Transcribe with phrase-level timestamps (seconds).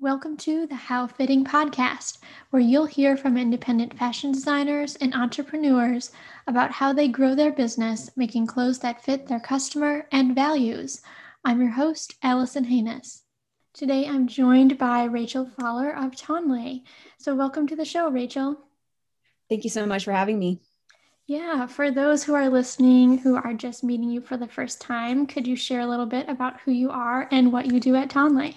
[0.00, 2.18] Welcome to the How Fitting podcast,
[2.50, 6.12] where you'll hear from independent fashion designers and entrepreneurs
[6.46, 11.02] about how they grow their business, making clothes that fit their customer and values.
[11.44, 13.24] I'm your host, Allison Haynes.
[13.74, 16.84] Today I'm joined by Rachel Faller of Tonlé.
[17.18, 18.56] So, welcome to the show, Rachel.
[19.48, 20.60] Thank you so much for having me.
[21.26, 25.26] Yeah, for those who are listening who are just meeting you for the first time,
[25.26, 28.10] could you share a little bit about who you are and what you do at
[28.10, 28.54] Tonlé?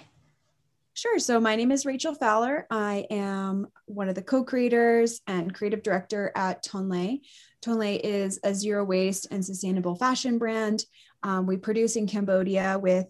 [0.94, 1.18] Sure.
[1.18, 2.66] So my name is Rachel Faller.
[2.70, 7.20] I am one of the co-creators and creative director at Tonlé.
[7.64, 10.84] Tonlé is a zero waste and sustainable fashion brand.
[11.22, 13.06] Um, we produce in Cambodia with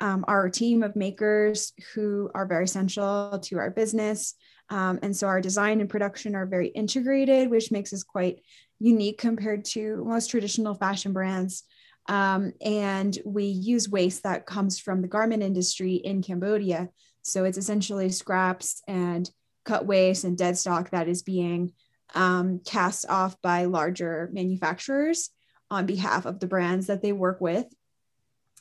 [0.00, 4.34] um, our team of makers who are very essential to our business.
[4.70, 8.40] Um, and so our design and production are very integrated, which makes us quite
[8.78, 11.64] unique compared to most traditional fashion brands.
[12.08, 16.88] Um, and we use waste that comes from the garment industry in Cambodia.
[17.26, 19.28] So it's essentially scraps and
[19.64, 21.72] cut waste and dead stock that is being
[22.14, 25.30] um, cast off by larger manufacturers
[25.70, 27.66] on behalf of the brands that they work with.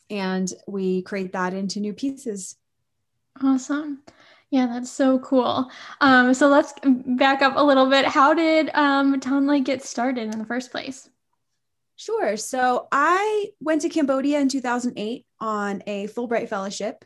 [0.09, 2.55] And we create that into new pieces.
[3.41, 4.01] Awesome.
[4.49, 5.69] Yeah, that's so cool.
[6.01, 8.05] Um, so let's back up a little bit.
[8.05, 11.09] How did um, Tonlé get started in the first place?
[11.97, 12.35] Sure.
[12.35, 17.05] So I went to Cambodia in 2008 on a Fulbright fellowship.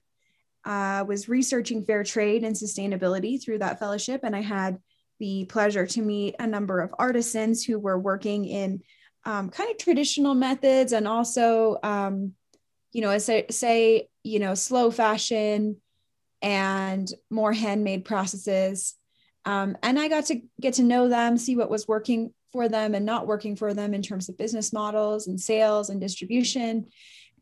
[0.65, 4.77] I uh, was researching fair trade and sustainability through that fellowship, and I had
[5.19, 8.81] the pleasure to meet a number of artisans who were working in
[9.25, 12.33] um, kind of traditional methods and also, um,
[12.91, 15.77] you know, say, say, you know, slow fashion,
[16.41, 18.95] and more handmade processes.
[19.45, 22.95] Um, and I got to get to know them, see what was working for them
[22.95, 26.87] and not working for them in terms of business models and sales and distribution.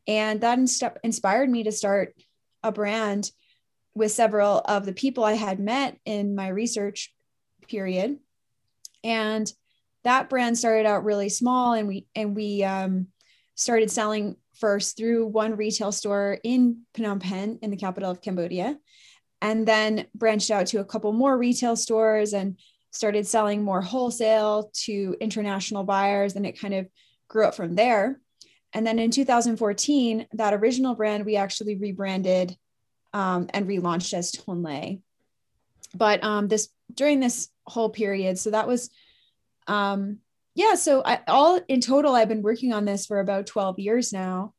[0.08, 2.16] And that inst- inspired me to start
[2.64, 3.32] a brand
[3.96, 7.14] with several of the people I had met in my research
[7.68, 8.18] period.
[9.04, 9.52] And
[10.04, 13.08] that brand started out really small and we and we um,
[13.56, 18.78] started selling first through one retail store in Phnom Penh in the capital of Cambodia
[19.42, 22.58] and then branched out to a couple more retail stores and
[22.92, 26.88] started selling more wholesale to international buyers and it kind of
[27.28, 28.20] grew up from there
[28.74, 32.56] and then in 2014 that original brand we actually rebranded
[33.14, 35.02] um, and relaunched as tonlé
[35.96, 38.90] but um, this during this whole period so that was
[39.68, 40.18] um,
[40.56, 44.14] yeah so I, all in total i've been working on this for about 12 years
[44.14, 44.54] now.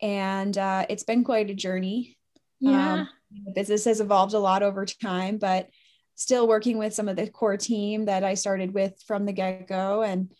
[0.00, 2.16] And uh, it's been quite a journey.
[2.60, 2.92] Yeah.
[2.92, 3.08] Um,
[3.46, 5.68] the business has evolved a lot over time, but
[6.14, 9.66] still working with some of the core team that I started with from the get
[9.68, 10.02] go.
[10.02, 10.32] And,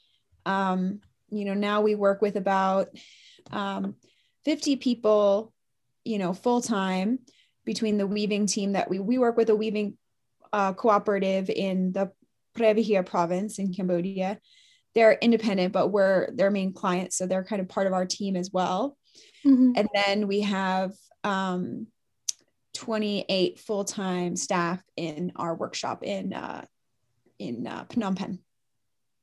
[0.46, 2.88] um, you know, now we work with about
[3.50, 3.94] um,
[4.44, 5.52] 50 people,
[6.04, 7.18] you know, full time
[7.64, 9.96] between the weaving team that we, we work with a weaving
[10.52, 12.10] uh, cooperative in the
[12.56, 14.38] Preah province in Cambodia.
[14.94, 17.16] They're independent, but we're their main clients.
[17.16, 18.96] So they're kind of part of our team as well.
[19.46, 19.72] Mm-hmm.
[19.76, 20.92] And then we have
[21.24, 21.86] um,
[22.74, 26.64] 28 full-time staff in our workshop in uh,
[27.38, 28.40] in uh, Phnom Penh.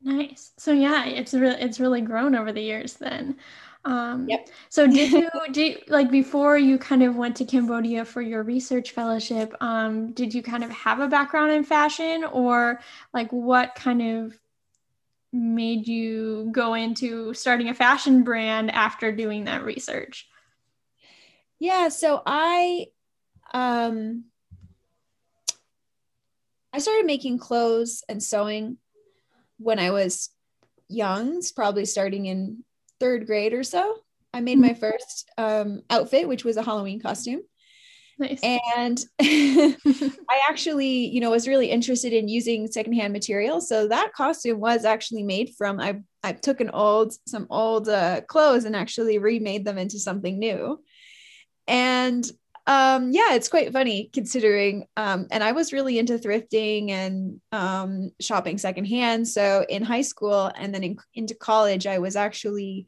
[0.06, 0.54] Nice.
[0.58, 3.38] So yeah, it's really it's really grown over the years then.
[3.86, 4.48] Um, yep.
[4.70, 8.92] so did you do like before you kind of went to Cambodia for your research
[8.92, 9.54] fellowship?
[9.62, 12.80] Um, did you kind of have a background in fashion, or
[13.16, 14.40] like what kind of
[15.34, 20.28] made you go into starting a fashion brand after doing that research?
[21.60, 22.88] Yeah, so I
[23.54, 24.26] um,
[26.74, 28.78] I started making clothes and sewing
[29.58, 30.30] when I was
[30.88, 32.64] young, probably starting in
[33.00, 33.98] third grade or so.
[34.34, 34.80] I made my mm-hmm.
[34.80, 37.42] first um, outfit, which was a Halloween costume.
[38.18, 38.42] Nice.
[38.44, 43.60] And I actually, you know, was really interested in using secondhand material.
[43.60, 48.22] So that costume was actually made from I I took an old some old uh,
[48.22, 50.82] clothes and actually remade them into something new.
[51.68, 52.30] And
[52.68, 58.12] um yeah it's quite funny considering um and i was really into thrifting and um
[58.20, 59.28] shopping secondhand.
[59.28, 62.88] So in high school and then in, into college i was actually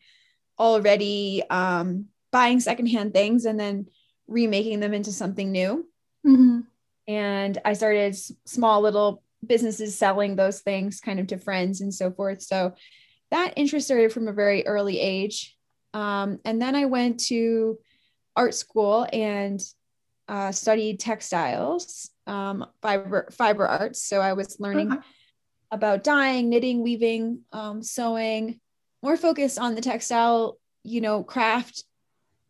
[0.59, 3.87] already um buying secondhand things and then
[4.27, 5.87] remaking them into something new.
[6.25, 6.59] Mm-hmm.
[7.07, 12.11] and i started small little businesses selling those things kind of to friends and so
[12.11, 12.41] forth.
[12.41, 12.73] So
[13.29, 15.55] that interest started from a very early age.
[15.93, 17.77] Um, and then i went to
[18.37, 19.61] art school and
[20.29, 24.01] uh, studied textiles, um, fiber fiber arts.
[24.01, 25.01] So I was learning okay.
[25.71, 28.59] about dyeing, knitting, weaving, um, sewing,
[29.01, 31.83] more focused on the textile, you know, craft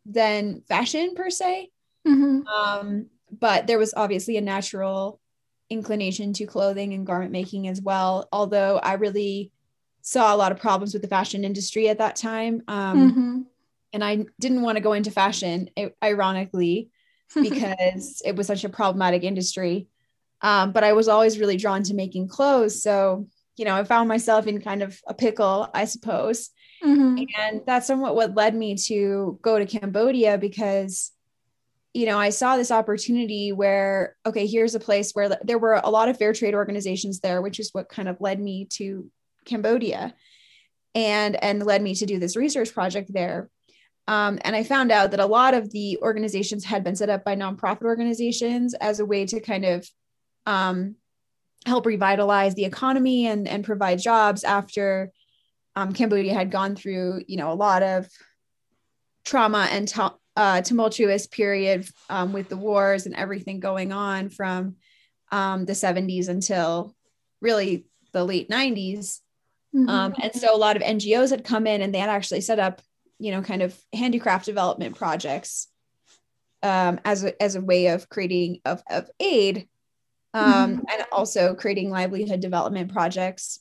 [0.05, 1.69] than fashion per se.
[2.07, 2.47] Mm-hmm.
[2.47, 5.19] Um, but there was obviously a natural
[5.69, 8.27] inclination to clothing and garment making as well.
[8.31, 9.51] Although I really
[10.01, 12.63] saw a lot of problems with the fashion industry at that time.
[12.67, 13.41] Um, mm-hmm.
[13.97, 15.71] And I didn't want to go into fashion,
[16.03, 16.91] ironically,
[17.33, 19.87] because it was such a problematic industry.
[20.43, 22.83] Um, but I was always really drawn to making clothes.
[22.83, 26.51] So, you know, I found myself in kind of a pickle, I suppose.
[26.85, 27.23] Mm-hmm.
[27.39, 31.11] And that's somewhat what led me to go to Cambodia because
[31.95, 35.89] you know, I saw this opportunity where, okay, here's a place where there were a
[35.89, 39.09] lot of fair trade organizations there, which is what kind of led me to
[39.45, 40.13] Cambodia
[40.93, 43.49] and, and led me to do this research project there.
[44.07, 47.25] Um, and I found out that a lot of the organizations had been set up
[47.25, 49.89] by nonprofit organizations as a way to kind of
[50.45, 50.95] um,
[51.65, 55.11] help revitalize the economy and, and provide jobs after
[55.75, 58.07] um, Cambodia had gone through, you know, a lot of
[59.25, 60.01] trauma and t-
[60.35, 64.75] uh, tumultuous period um, with the wars and everything going on from
[65.31, 66.95] um, the 70s until
[67.41, 69.19] really the late 90s.
[69.75, 69.89] Mm-hmm.
[69.89, 72.59] Um, and so a lot of NGOs had come in and they had actually set
[72.59, 72.81] up,
[73.19, 75.67] you know, kind of handicraft development projects
[76.63, 79.67] um, as, a, as a way of creating of, of aid
[80.33, 80.79] um, mm-hmm.
[80.91, 83.59] and also creating livelihood development projects.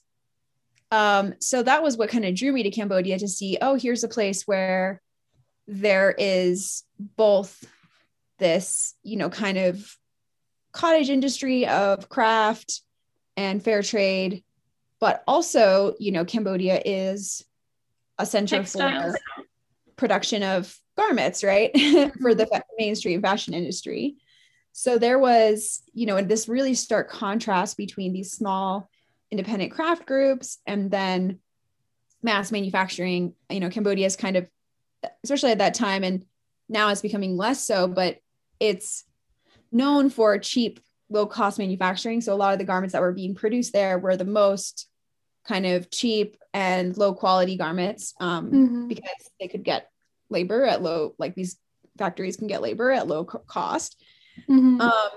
[0.91, 4.05] Um, so that was what kind of drew me to Cambodia to see, oh, here's
[4.05, 5.01] a place where
[5.67, 7.65] there is both
[8.39, 9.97] this, you know, kind of
[10.73, 12.83] cottage industry of craft
[13.37, 14.45] and fair trade,
[15.01, 17.45] but also, you know, Cambodia is
[18.19, 19.17] a center Textiles.
[19.37, 19.45] for
[19.97, 21.71] production of garments, right?
[22.21, 22.61] for the mm-hmm.
[22.79, 24.17] mainstream fashion industry.
[24.73, 28.89] So there was, you know, this really stark contrast between these small
[29.31, 31.39] independent craft groups and then
[32.23, 33.35] mass manufacturing.
[33.51, 34.49] You know, Cambodia is kind of
[35.23, 36.25] especially at that time and
[36.69, 38.19] now it's becoming less so but
[38.61, 39.05] it's
[39.73, 43.35] known for cheap low cost manufacturing so a lot of the garments that were being
[43.35, 44.89] produced there were the most
[45.47, 48.89] kind of cheap and low quality garments um, mm-hmm.
[48.89, 49.91] because they could get
[50.31, 51.57] labor at low like these
[51.99, 54.03] factories can get labor at low cost
[54.49, 54.81] mm-hmm.
[54.81, 55.11] um,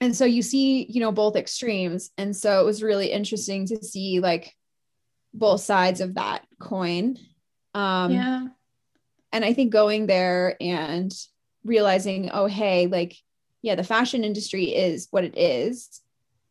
[0.00, 3.82] and so you see you know both extremes and so it was really interesting to
[3.82, 4.54] see like
[5.32, 7.16] both sides of that coin
[7.74, 8.46] um, yeah
[9.32, 11.12] and I think going there and
[11.64, 13.16] realizing, oh, hey, like,
[13.62, 16.00] yeah, the fashion industry is what it is.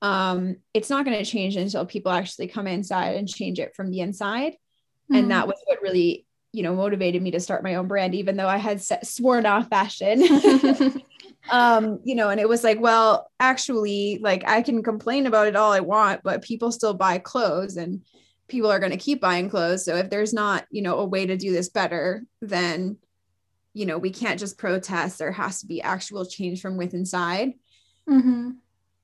[0.01, 3.91] Um, it's not going to change until people actually come inside and change it from
[3.91, 4.53] the inside.
[4.53, 5.15] Mm-hmm.
[5.15, 8.37] And that was what really, you know, motivated me to start my own brand, even
[8.37, 10.23] though I had set, sworn off fashion.
[11.49, 15.55] um, you know, and it was like, well, actually, like I can complain about it
[15.55, 18.01] all I want, but people still buy clothes and
[18.47, 19.85] people are going to keep buying clothes.
[19.85, 22.97] So if there's not, you know, a way to do this better, then,
[23.73, 25.19] you know, we can't just protest.
[25.19, 27.53] There has to be actual change from within inside.
[28.09, 28.51] Mm-hmm.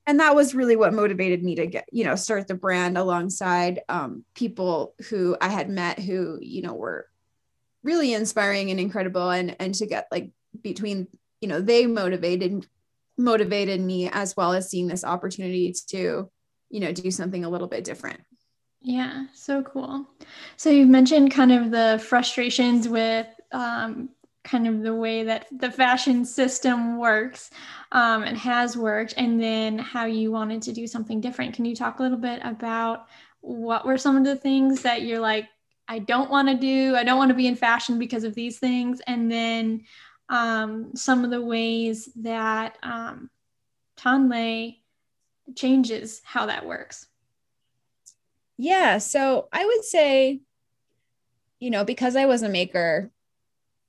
[0.06, 3.80] And that was really what motivated me to get, you know, start the brand alongside
[3.88, 7.08] um, people who I had met who, you know, were
[7.82, 9.30] really inspiring and incredible.
[9.30, 10.30] And and to get like
[10.60, 11.08] between,
[11.40, 12.66] you know, they motivated
[13.16, 16.30] motivated me as well as seeing this opportunity to,
[16.68, 18.20] you know, do something a little bit different.
[18.82, 20.06] Yeah, so cool.
[20.58, 24.10] So you've mentioned kind of the frustrations with um,
[24.44, 27.50] kind of the way that the fashion system works
[27.92, 31.54] um, and has worked, and then how you wanted to do something different.
[31.54, 33.06] Can you talk a little bit about
[33.40, 35.48] what were some of the things that you're like,
[35.88, 38.58] I don't want to do, I don't want to be in fashion because of these
[38.58, 39.84] things, and then
[40.28, 43.30] um, some of the ways that um,
[43.96, 44.76] Tonlé
[45.54, 47.06] changes how that works?
[48.56, 48.98] Yeah.
[48.98, 50.40] So I would say,
[51.58, 53.10] you know, because I was a maker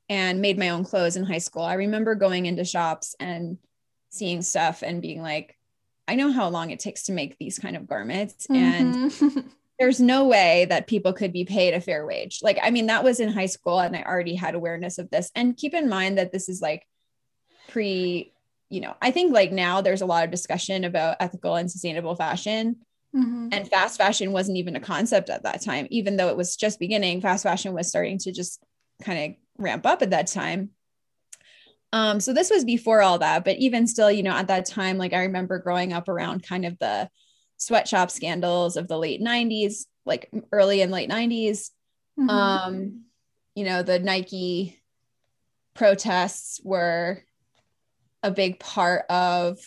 [0.10, 3.58] and made my own clothes in high school, I remember going into shops and
[4.10, 5.58] seeing stuff and being like,
[6.08, 8.48] I know how long it takes to make these kind of garments.
[8.48, 9.34] Mm-hmm.
[9.34, 12.40] And there's no way that people could be paid a fair wage.
[12.42, 15.32] Like, I mean, that was in high school and I already had awareness of this.
[15.36, 16.86] And keep in mind that this is like
[17.68, 18.32] pre,
[18.70, 22.16] you know, I think like now there's a lot of discussion about ethical and sustainable
[22.16, 22.78] fashion.
[23.16, 23.50] Mm-hmm.
[23.52, 26.80] And fast fashion wasn't even a concept at that time, even though it was just
[26.80, 27.22] beginning.
[27.22, 28.62] Fast fashion was starting to just
[29.02, 30.72] kind of ramp up at that time.
[31.94, 34.98] Um, so this was before all that, but even still, you know, at that time,
[34.98, 37.10] like I remember growing up around kind of the
[37.58, 41.70] sweatshop scandals of the late 90s, like early and late 90s.
[42.20, 42.30] Mm-hmm.
[42.30, 43.06] Um,
[43.56, 44.78] you know, the Nike
[45.74, 47.24] protests were
[48.24, 49.60] a big part of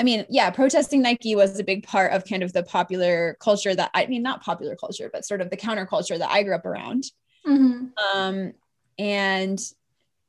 [0.00, 3.74] I mean, yeah, protesting Nike was a big part of kind of the popular culture
[3.74, 6.66] that I mean, not popular culture, but sort of the counterculture that I grew up
[6.66, 7.04] around.
[7.44, 7.86] Mm-hmm.
[8.16, 8.52] Um,
[8.98, 9.58] and,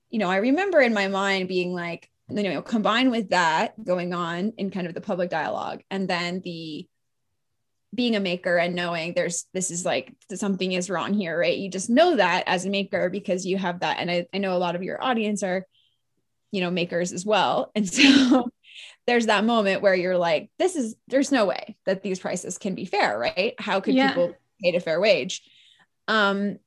[0.10, 4.14] you know, I remember in my mind being like, you know, combined with that going
[4.14, 6.88] on in kind of the public dialogue, and then the
[7.94, 11.58] being a maker and knowing there's this is like something is wrong here, right?
[11.58, 13.98] You just know that as a maker because you have that.
[14.00, 15.66] And I, I know a lot of your audience are,
[16.52, 17.72] you know, makers as well.
[17.76, 18.52] And so
[19.08, 22.76] there's that moment where you're like, this is there's no way that these prices can
[22.76, 23.56] be fair, right?
[23.58, 24.10] How could yeah.
[24.10, 25.42] people pay a fair wage?
[26.08, 26.60] Um,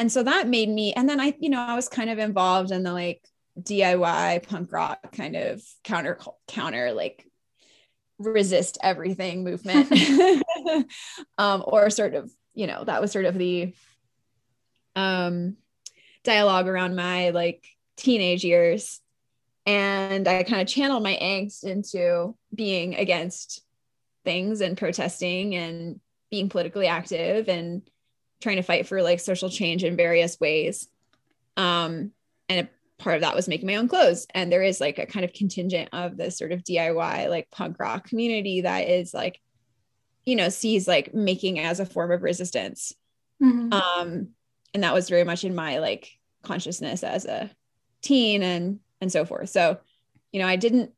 [0.00, 2.70] and so that made me, and then I, you know, I was kind of involved
[2.70, 3.22] in the like
[3.60, 7.26] DIY punk rock kind of counter counter like
[8.18, 9.92] resist everything movement.
[11.38, 13.74] Um, or sort of you know that was sort of the
[14.96, 15.56] um,
[16.24, 17.64] dialogue around my like
[17.96, 19.00] teenage years.
[19.66, 23.62] And i kind of channeled my angst into being against
[24.24, 27.82] things and protesting and being politically active and
[28.40, 30.88] trying to fight for like social change in various ways.
[31.56, 32.12] Um,
[32.48, 34.26] and a part of that was making my own clothes.
[34.34, 37.78] And there is like a kind of contingent of this sort of diy like punk
[37.78, 39.40] rock community that is like
[40.24, 42.92] you know sees like making as a form of resistance.
[43.42, 43.72] Mm-hmm.
[43.72, 44.28] um
[44.74, 46.10] and that was very much in my like
[46.42, 47.50] consciousness as a
[48.02, 49.48] teen and and so forth.
[49.48, 49.78] So
[50.32, 50.92] you know i didn't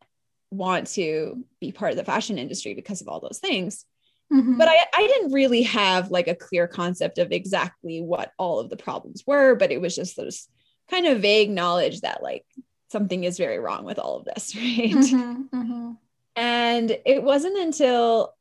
[0.50, 3.86] want to be part of the fashion industry because of all those things
[4.32, 4.56] mm-hmm.
[4.58, 8.70] but I, I didn't really have like a clear concept of exactly what all of
[8.70, 10.48] the problems were but it was just those
[10.90, 12.44] kind of vague knowledge that like
[12.92, 14.90] something is very wrong with all of this, right?
[14.90, 15.92] Mm-hmm, mm-hmm.
[16.36, 18.34] And it wasn't until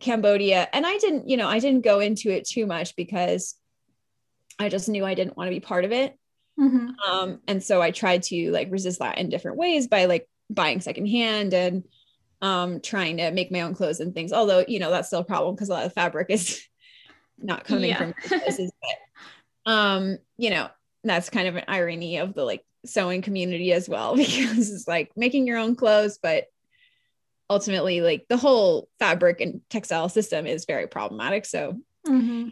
[0.00, 3.54] Cambodia, and I didn't, you know, I didn't go into it too much because
[4.58, 6.18] I just knew I didn't want to be part of it.
[6.60, 6.88] Mm-hmm.
[7.08, 10.80] Um, and so I tried to like resist that in different ways by like buying
[10.80, 11.84] secondhand and
[12.42, 14.32] um, trying to make my own clothes and things.
[14.32, 16.62] Although, you know, that's still a problem because a lot of fabric is
[17.38, 17.98] not coming yeah.
[17.98, 18.70] from places.
[19.64, 20.68] But, um, you know,
[21.04, 25.12] that's kind of an irony of the like sewing community as well because it's like
[25.16, 26.46] making your own clothes but
[27.50, 32.48] ultimately like the whole fabric and textile system is very problematic so mm-hmm.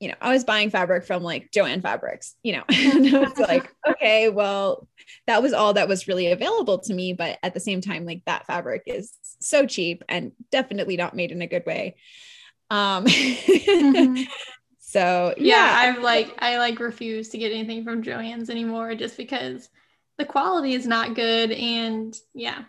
[0.00, 3.38] You know i was buying fabric from like joann fabrics you know and i was
[3.38, 4.86] like okay well
[5.26, 8.22] that was all that was really available to me but at the same time like
[8.26, 11.96] that fabric is so cheap and definitely not made in a good way
[12.70, 14.22] um mm-hmm.
[14.88, 19.16] So yeah, yeah I've like I like refuse to get anything from Joann's anymore just
[19.16, 19.68] because
[20.16, 22.62] the quality is not good and yeah.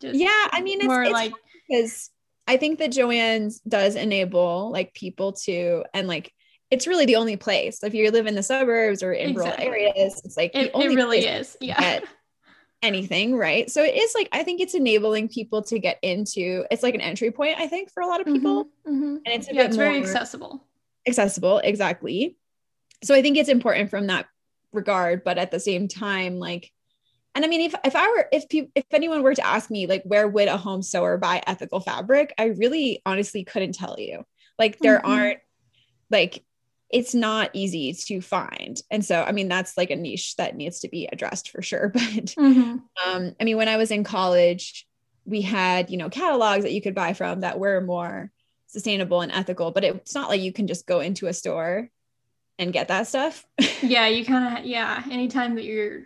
[0.00, 1.32] Just yeah, I mean it's more it's like
[1.68, 2.10] because
[2.48, 6.32] I think that Joann's does enable like people to and like
[6.72, 7.84] it's really the only place.
[7.84, 9.66] If you live in the suburbs or in exactly.
[9.66, 11.56] rural areas, it's like it, it really is.
[11.60, 12.00] Yeah.
[12.82, 13.70] anything, right?
[13.70, 16.64] So it is like I think it's enabling people to get into.
[16.70, 19.16] It's like an entry point, I think, for a lot of people, mm-hmm, mm-hmm.
[19.24, 20.66] and it's yeah, it's very accessible
[21.06, 22.36] accessible exactly
[23.02, 24.26] so i think it's important from that
[24.72, 26.70] regard but at the same time like
[27.34, 29.86] and i mean if, if i were if people if anyone were to ask me
[29.86, 34.24] like where would a home sewer buy ethical fabric i really honestly couldn't tell you
[34.58, 35.10] like there mm-hmm.
[35.10, 35.38] aren't
[36.10, 36.44] like
[36.92, 40.80] it's not easy to find and so i mean that's like a niche that needs
[40.80, 42.76] to be addressed for sure but mm-hmm.
[43.06, 44.86] um i mean when i was in college
[45.24, 48.30] we had you know catalogs that you could buy from that were more
[48.72, 51.90] sustainable and ethical, but it's not like you can just go into a store
[52.58, 53.46] and get that stuff.
[53.82, 56.04] yeah, you kind of yeah, anytime that you're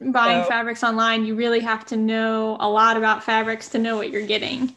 [0.00, 3.96] buying so, fabrics online, you really have to know a lot about fabrics to know
[3.96, 4.74] what you're getting.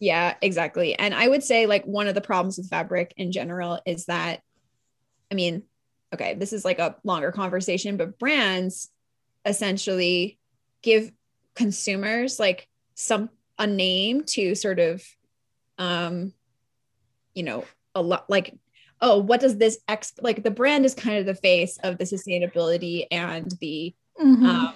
[0.00, 0.94] Yeah, exactly.
[0.94, 4.40] And I would say like one of the problems with fabric in general is that
[5.30, 5.62] I mean,
[6.14, 8.90] okay, this is like a longer conversation, but brands
[9.44, 10.38] essentially
[10.82, 11.10] give
[11.54, 15.02] consumers like some a name to sort of
[15.78, 16.32] um
[17.34, 17.64] you know
[17.94, 18.54] a lot like
[19.00, 22.04] oh what does this ex like the brand is kind of the face of the
[22.04, 24.44] sustainability and the mm-hmm.
[24.44, 24.74] um,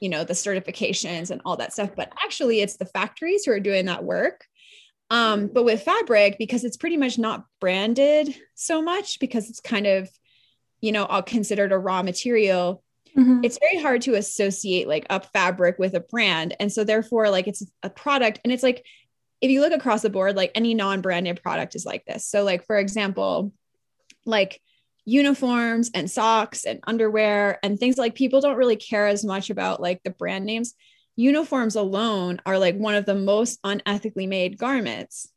[0.00, 3.60] you know the certifications and all that stuff but actually it's the factories who are
[3.60, 4.46] doing that work
[5.12, 9.86] um, but with fabric because it's pretty much not branded so much because it's kind
[9.86, 10.08] of
[10.80, 12.82] you know all considered a raw material
[13.16, 13.40] mm-hmm.
[13.44, 17.46] it's very hard to associate like up fabric with a brand and so therefore like
[17.46, 18.84] it's a product and it's like
[19.42, 22.26] if you look across the board, like any non-branded product is like this.
[22.26, 23.52] So, like for example,
[24.24, 24.62] like
[25.04, 29.82] uniforms and socks and underwear and things like people don't really care as much about
[29.82, 30.74] like the brand names.
[31.16, 35.28] Uniforms alone are like one of the most unethically made garments.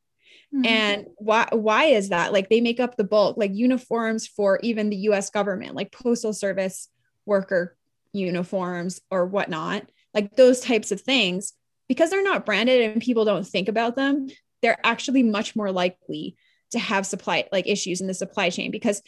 [0.53, 0.65] Mm-hmm.
[0.65, 2.31] And why why is that?
[2.31, 6.33] Like they make up the bulk, like uniforms for even the US government, like postal
[6.33, 6.87] service
[7.25, 7.75] worker
[8.13, 11.53] uniforms or whatnot, like those types of things
[11.87, 14.27] because they're not branded and people don't think about them,
[14.61, 16.35] they're actually much more likely
[16.71, 19.01] to have supply like issues in the supply chain because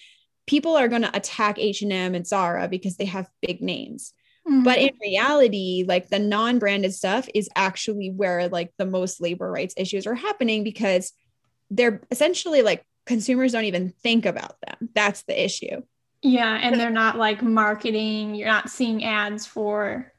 [0.46, 4.14] people are going to attack H&M and Zara because they have big names.
[4.48, 4.63] Mm-hmm.
[4.63, 9.74] But in reality, like the non-branded stuff is actually where like the most labor rights
[9.77, 11.12] issues are happening because
[11.70, 14.89] they're essentially like consumers don't even think about them.
[14.94, 15.82] That's the issue.
[16.22, 20.12] Yeah, and they're not like marketing, you're not seeing ads for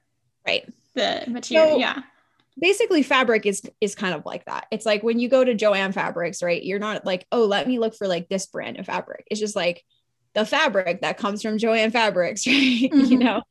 [0.46, 1.70] right the material.
[1.70, 2.02] So, yeah.
[2.60, 4.66] Basically fabric is is kind of like that.
[4.70, 6.62] It's like when you go to Jo-Ann Fabrics, right?
[6.62, 9.54] You're not like, "Oh, let me look for like this brand of fabric." It's just
[9.54, 9.84] like
[10.34, 12.54] the fabric that comes from Jo-Ann Fabrics, right?
[12.56, 13.04] Mm-hmm.
[13.04, 13.42] you know.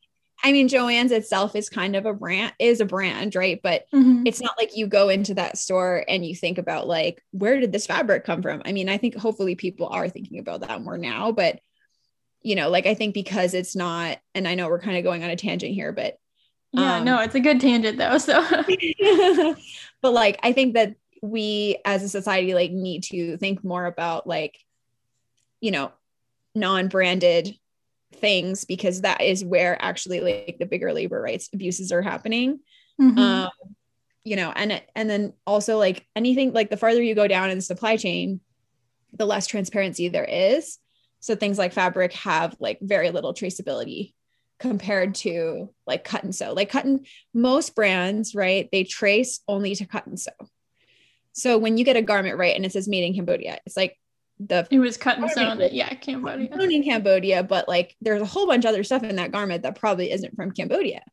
[0.44, 3.60] I mean, Jo-Ann's itself is kind of a brand, is a brand, right?
[3.62, 4.24] But mm-hmm.
[4.26, 7.72] it's not like you go into that store and you think about like, where did
[7.72, 8.62] this fabric come from?
[8.64, 11.60] I mean, I think hopefully people are thinking about that more now, but
[12.44, 15.24] you know, like I think because it's not, and I know we're kind of going
[15.24, 16.18] on a tangent here, but
[16.72, 18.18] yeah, um, no, it's a good tangent though.
[18.18, 18.46] So,
[20.02, 24.28] but like, I think that we as a society like need to think more about
[24.28, 24.58] like,
[25.62, 25.92] you know,
[26.54, 27.58] non-branded
[28.16, 32.60] things because that is where actually like the bigger labor rights abuses are happening.
[33.00, 33.20] Mm-hmm.
[33.20, 33.50] um
[34.24, 37.60] you know and and then also like anything like the farther you go down in
[37.60, 38.42] the supply chain
[39.14, 40.78] the less transparency there is.
[41.20, 44.14] So things like fabric have like very little traceability
[44.60, 46.54] compared to like cut and sew.
[46.54, 50.32] Like cut and most brands right they trace only to cut and sew.
[51.34, 53.98] So when you get a garment right and it says made in cambodia it's like
[54.40, 56.50] the it was cut and sewn yeah cambodia.
[56.60, 59.80] In cambodia but like there's a whole bunch of other stuff in that garment that
[59.80, 61.04] probably isn't from cambodia.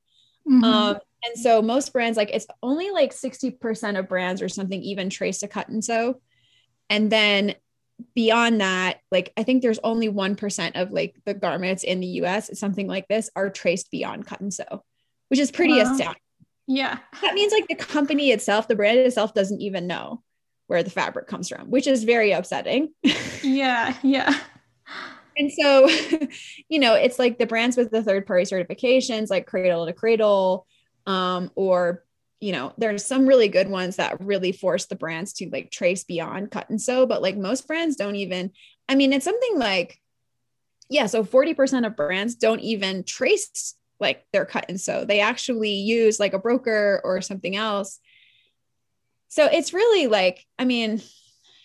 [0.46, 0.64] Mm-hmm.
[0.64, 5.08] um and so most brands like it's only like 60% of brands or something even
[5.08, 6.20] trace to cut and sew.
[6.90, 7.54] And then
[8.14, 12.50] beyond that like i think there's only 1% of like the garments in the us
[12.54, 14.82] something like this are traced beyond cut and sew
[15.28, 15.92] which is pretty wow.
[15.92, 16.20] astounding.
[16.66, 16.98] Yeah.
[17.20, 20.22] That means like the company itself the brand itself doesn't even know
[20.66, 22.92] where the fabric comes from, which is very upsetting.
[23.42, 24.38] yeah, yeah.
[25.36, 25.88] And so,
[26.68, 30.66] you know, it's like the brands with the third party certifications, like Cradle to Cradle,
[31.06, 32.04] um, or
[32.40, 36.04] you know, there's some really good ones that really force the brands to like trace
[36.04, 38.50] beyond cut and sew, but like most brands don't even.
[38.86, 39.98] I mean, it's something like,
[40.90, 45.06] yeah, so 40% of brands don't even trace like their cut and sew.
[45.06, 47.98] They actually use like a broker or something else
[49.34, 51.02] so it's really like, I mean,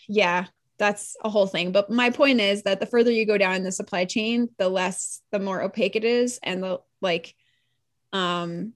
[0.08, 0.48] yeah,
[0.80, 1.72] that's a whole thing.
[1.72, 4.68] But my point is that the further you go down in the supply chain, the
[4.68, 7.36] less, the more opaque it is, and the like,
[8.12, 8.74] um,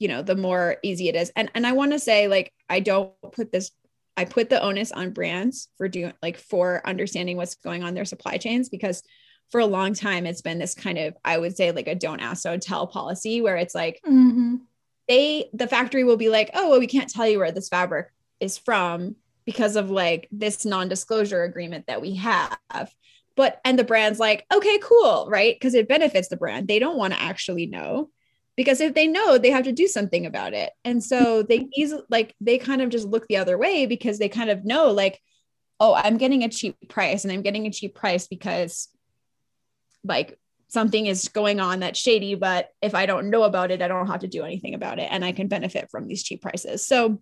[0.00, 1.30] you know, the more easy it is.
[1.36, 3.70] And and I want to say, like, I don't put this,
[4.16, 8.04] I put the onus on brands for doing like for understanding what's going on their
[8.04, 9.04] supply chains because
[9.50, 12.18] for a long time it's been this kind of, I would say, like a don't
[12.18, 14.00] ask, don't tell policy where it's like.
[14.04, 14.56] Mm-hmm
[15.08, 18.08] they the factory will be like oh well we can't tell you where this fabric
[18.40, 22.58] is from because of like this non-disclosure agreement that we have.
[23.36, 25.54] But and the brand's like okay cool right?
[25.54, 26.68] Because it benefits the brand.
[26.68, 28.10] They don't want to actually know
[28.56, 30.72] because if they know they have to do something about it.
[30.84, 34.28] And so they easily like they kind of just look the other way because they
[34.28, 35.20] kind of know like
[35.78, 38.88] oh i'm getting a cheap price and i'm getting a cheap price because
[40.04, 43.88] like something is going on that's shady but if i don't know about it i
[43.88, 46.86] don't have to do anything about it and i can benefit from these cheap prices.
[46.86, 47.20] So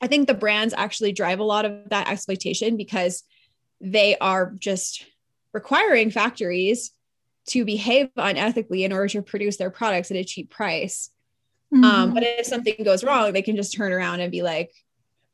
[0.00, 3.22] I think the brands actually drive a lot of that exploitation because
[3.80, 5.06] they are just
[5.52, 6.92] requiring factories
[7.48, 11.10] to behave unethically in order to produce their products at a cheap price.
[11.72, 11.90] Um, mm-hmm.
[11.90, 14.72] Um, but if something goes wrong, they can just turn around and be like,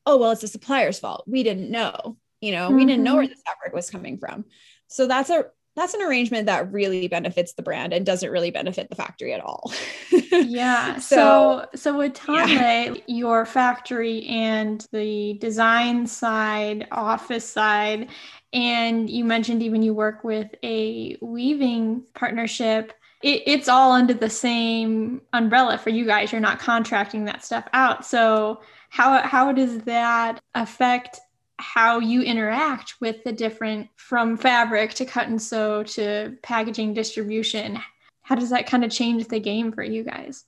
[0.05, 1.24] oh, well, it's the supplier's fault.
[1.26, 2.76] We didn't know, you know, mm-hmm.
[2.76, 4.44] we didn't know where the fabric was coming from.
[4.88, 5.46] So that's a
[5.77, 9.41] that's an arrangement that really benefits the brand and doesn't really benefit the factory at
[9.41, 9.71] all.
[10.33, 10.99] yeah.
[10.99, 12.95] So, so, so with Tonlé, yeah.
[13.07, 18.09] your factory and the design side, office side,
[18.55, 22.95] and you mentioned even you work with a weaving partnership.
[23.23, 26.33] It, it's all under the same umbrella for you guys.
[26.33, 28.07] You're not contracting that stuff out.
[28.07, 31.21] So how how does that affect
[31.59, 37.79] how you interact with the different from fabric to cut and sew to packaging distribution
[38.23, 40.45] how does that kind of change the game for you guys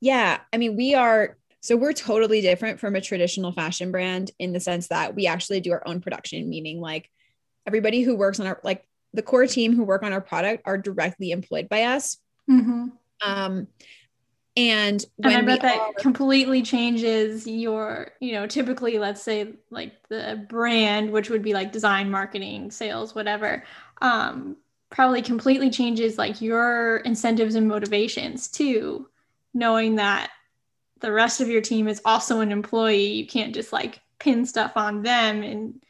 [0.00, 4.52] yeah i mean we are so we're totally different from a traditional fashion brand in
[4.52, 7.10] the sense that we actually do our own production meaning like
[7.66, 10.76] everybody who works on our like the core team who work on our product are
[10.76, 12.18] directly employed by us
[12.50, 12.88] mm-hmm.
[13.22, 13.66] um
[14.56, 19.92] and and I bet that are, completely changes your, you know, typically, let's say like
[20.08, 23.64] the brand, which would be like design, marketing, sales, whatever,
[24.00, 24.56] um,
[24.88, 29.08] probably completely changes like your incentives and motivations too,
[29.52, 30.30] knowing that
[31.00, 33.12] the rest of your team is also an employee.
[33.12, 35.82] You can't just like pin stuff on them and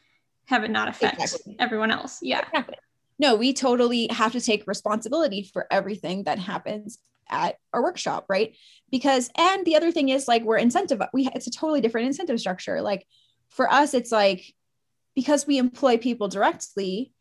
[0.45, 1.55] have it not affect exactly.
[1.57, 2.19] everyone else.
[2.21, 2.41] Yeah.
[2.41, 2.75] Exactly.
[3.17, 8.55] No, we totally have to take responsibility for everything that happens at our workshop, right?
[8.91, 12.39] Because and the other thing is like we're incentive we it's a totally different incentive
[12.39, 12.81] structure.
[12.81, 13.05] Like
[13.49, 14.53] for us, it's like
[15.15, 17.11] because we employ people directly,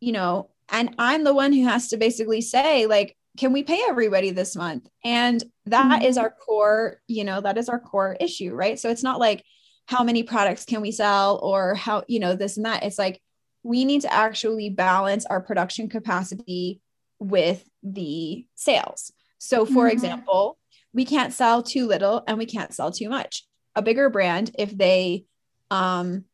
[0.00, 3.80] you know, and I'm the one who has to basically say like can we pay
[3.88, 4.86] everybody this month?
[5.04, 6.04] And that mm-hmm.
[6.04, 8.78] is our core, you know, that is our core issue, right?
[8.78, 9.42] So it's not like
[9.86, 12.82] how many products can we sell or how, you know, this and that.
[12.82, 13.20] It's like
[13.62, 16.80] we need to actually balance our production capacity
[17.22, 19.12] with the sales.
[19.38, 19.92] So, for mm-hmm.
[19.92, 20.58] example,
[20.92, 23.46] we can't sell too little and we can't sell too much.
[23.74, 25.24] A bigger brand, if they,
[25.70, 26.24] um,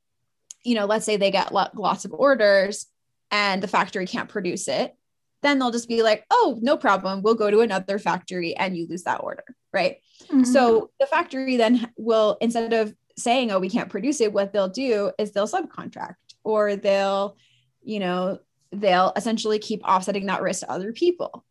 [0.64, 2.87] you know, let's say they get lots of orders
[3.31, 4.94] and the factory can't produce it,
[5.42, 7.22] then they'll just be like, oh, no problem.
[7.22, 9.44] We'll go to another factory and you lose that order.
[9.72, 9.98] Right.
[10.24, 10.44] Mm-hmm.
[10.44, 14.68] So the factory then will, instead of saying, oh, we can't produce it, what they'll
[14.68, 17.37] do is they'll subcontract or they'll,
[17.83, 18.40] you know,
[18.73, 21.45] they'll essentially keep offsetting that risk to other people.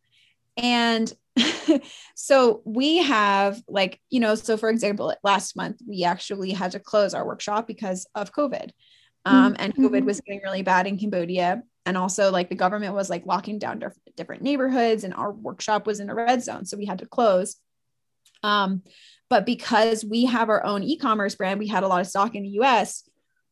[0.56, 1.12] And
[2.14, 6.80] so we have like, you know, so for example, last month we actually had to
[6.80, 8.70] close our workshop because of COVID.
[9.24, 10.06] Um, and COVID mm-hmm.
[10.06, 13.82] was getting really bad in Cambodia and also like the government was like locking down
[14.14, 17.56] different neighborhoods and our workshop was in a red zone so we had to close
[18.42, 18.82] um,
[19.30, 22.42] but because we have our own e-commerce brand we had a lot of stock in
[22.42, 23.07] the us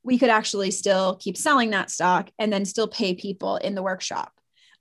[0.06, 3.82] we could actually still keep selling that stock and then still pay people in the
[3.82, 4.32] workshop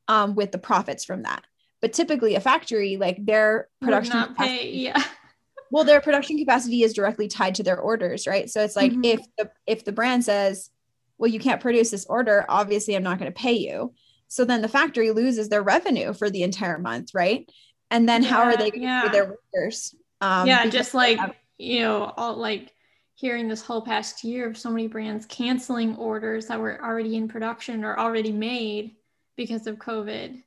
[0.08, 1.44] um, with the profits from that
[1.82, 5.04] but typically a factory like their production capacity, pay, yeah
[5.72, 9.04] well their production capacity is directly tied to their orders right so it's like mm-hmm.
[9.04, 10.70] if the if the brand says
[11.18, 12.46] well, you can't produce this order.
[12.50, 13.94] Obviously, I'm not going to pay you.
[14.28, 17.50] So then the factory loses their revenue for the entire month, right?
[17.92, 19.04] And then yeah, how are they going yeah.
[19.04, 19.96] to pay their workers?
[20.20, 21.20] Um, yeah, just like,
[21.58, 22.72] you know, all like
[23.16, 27.28] hearing this whole past year of so many brands canceling orders that were already in
[27.28, 28.96] production or already made
[29.36, 30.42] because of COVID.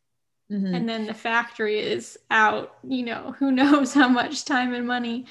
[0.50, 0.74] Mm-hmm.
[0.74, 5.26] And then the factory is out, you know, who knows how much time and money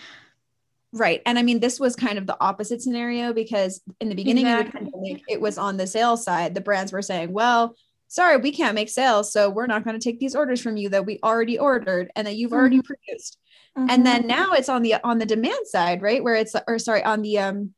[0.93, 1.21] Right.
[1.25, 4.79] And I mean, this was kind of the opposite scenario because in the beginning exactly.
[4.79, 6.55] of the pandemic, it was on the sales side.
[6.55, 7.75] The brands were saying, well,
[8.07, 9.31] sorry, we can't make sales.
[9.31, 12.25] So we're not going to take these orders from you that we already ordered and
[12.25, 12.59] that you've mm-hmm.
[12.59, 13.37] already produced.
[13.77, 13.89] Mm-hmm.
[13.89, 16.23] And then now it's on the on the demand side, right?
[16.23, 17.73] Where it's or sorry, on the um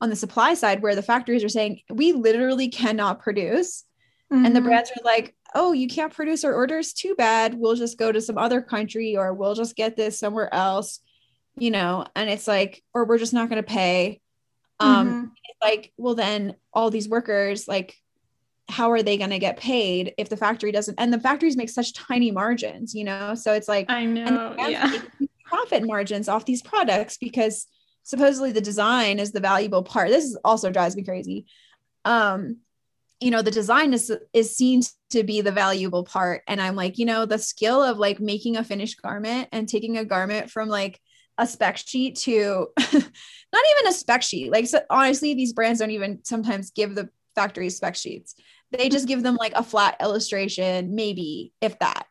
[0.00, 3.84] on the supply side where the factories are saying we literally cannot produce.
[4.32, 4.46] Mm-hmm.
[4.46, 4.68] And the mm-hmm.
[4.68, 7.54] brands are like, oh, you can't produce our orders, too bad.
[7.54, 11.00] We'll just go to some other country or we'll just get this somewhere else
[11.56, 14.20] you know, and it's like, or we're just not going to pay.
[14.80, 15.26] Um, mm-hmm.
[15.62, 17.96] like, well, then all these workers, like,
[18.68, 20.98] how are they going to get paid if the factory doesn't?
[20.98, 23.34] And the factories make such tiny margins, you know?
[23.34, 25.02] So it's like, I know, yeah.
[25.52, 27.66] Profit margins off these products because
[28.02, 30.08] supposedly the design is the valuable part.
[30.08, 31.46] This also drives me crazy.
[32.04, 32.58] Um,
[33.20, 36.98] you know the design is is seen to be the valuable part and i'm like
[36.98, 40.68] you know the skill of like making a finished garment and taking a garment from
[40.68, 41.00] like
[41.38, 44.50] a spec sheet to not even a spec sheet.
[44.50, 48.34] Like so honestly, these brands don't even sometimes give the factory spec sheets.
[48.70, 52.06] They just give them like a flat illustration, maybe if that.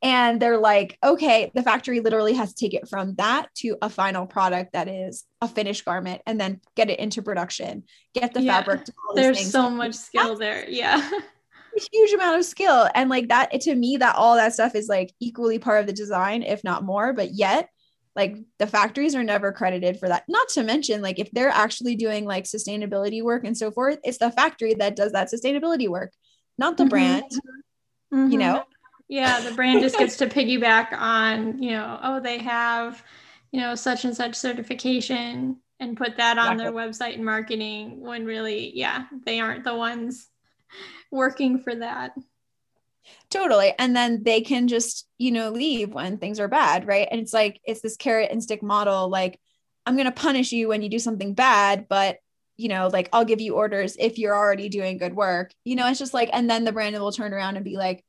[0.00, 3.90] And they're like, okay, the factory literally has to take it from that to a
[3.90, 7.82] final product that is a finished garment and then get it into production,
[8.14, 8.58] get the yeah.
[8.58, 8.86] fabric.
[9.14, 10.68] There's so much skill That's there.
[10.68, 11.10] Yeah.
[11.76, 12.88] a huge amount of skill.
[12.94, 15.92] And like that, to me, that all that stuff is like equally part of the
[15.92, 17.12] design, if not more.
[17.12, 17.68] But yet,
[18.18, 21.94] like the factories are never credited for that not to mention like if they're actually
[21.94, 26.10] doing like sustainability work and so forth it's the factory that does that sustainability work
[26.58, 26.90] not the mm-hmm.
[26.90, 27.30] brand
[28.12, 28.32] mm-hmm.
[28.32, 28.64] you know
[29.08, 33.02] yeah the brand just gets to piggyback on you know oh they have
[33.52, 36.64] you know such and such certification and put that on exactly.
[36.64, 40.28] their website and marketing when really yeah they aren't the ones
[41.10, 42.12] working for that
[43.30, 43.74] Totally.
[43.78, 46.86] And then they can just, you know, leave when things are bad.
[46.86, 47.08] Right.
[47.10, 49.08] And it's like, it's this carrot and stick model.
[49.08, 49.38] Like,
[49.86, 52.18] I'm going to punish you when you do something bad, but,
[52.56, 55.52] you know, like I'll give you orders if you're already doing good work.
[55.64, 58.04] You know, it's just like, and then the brand will turn around and be like,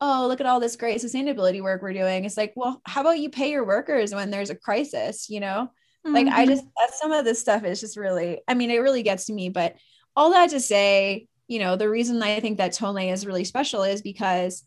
[0.00, 2.24] oh, look at all this great sustainability work we're doing.
[2.24, 5.70] It's like, well, how about you pay your workers when there's a crisis, you know?
[6.06, 6.14] Mm-hmm.
[6.14, 6.50] Like, I mm-hmm.
[6.50, 6.64] just,
[6.98, 9.48] some of this stuff is just really, I mean, it really gets to me.
[9.48, 9.76] But
[10.14, 13.84] all that to say, you know, the reason I think that Tonlé is really special
[13.84, 14.64] is because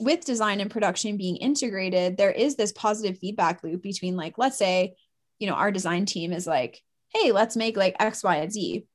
[0.00, 4.56] with design and production being integrated, there is this positive feedback loop between, like, let's
[4.56, 4.94] say,
[5.38, 6.80] you know, our design team is like,
[7.12, 8.86] hey, let's make like X, Y, and Z.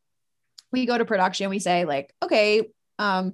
[0.72, 3.34] We go to production, we say, like, okay, um,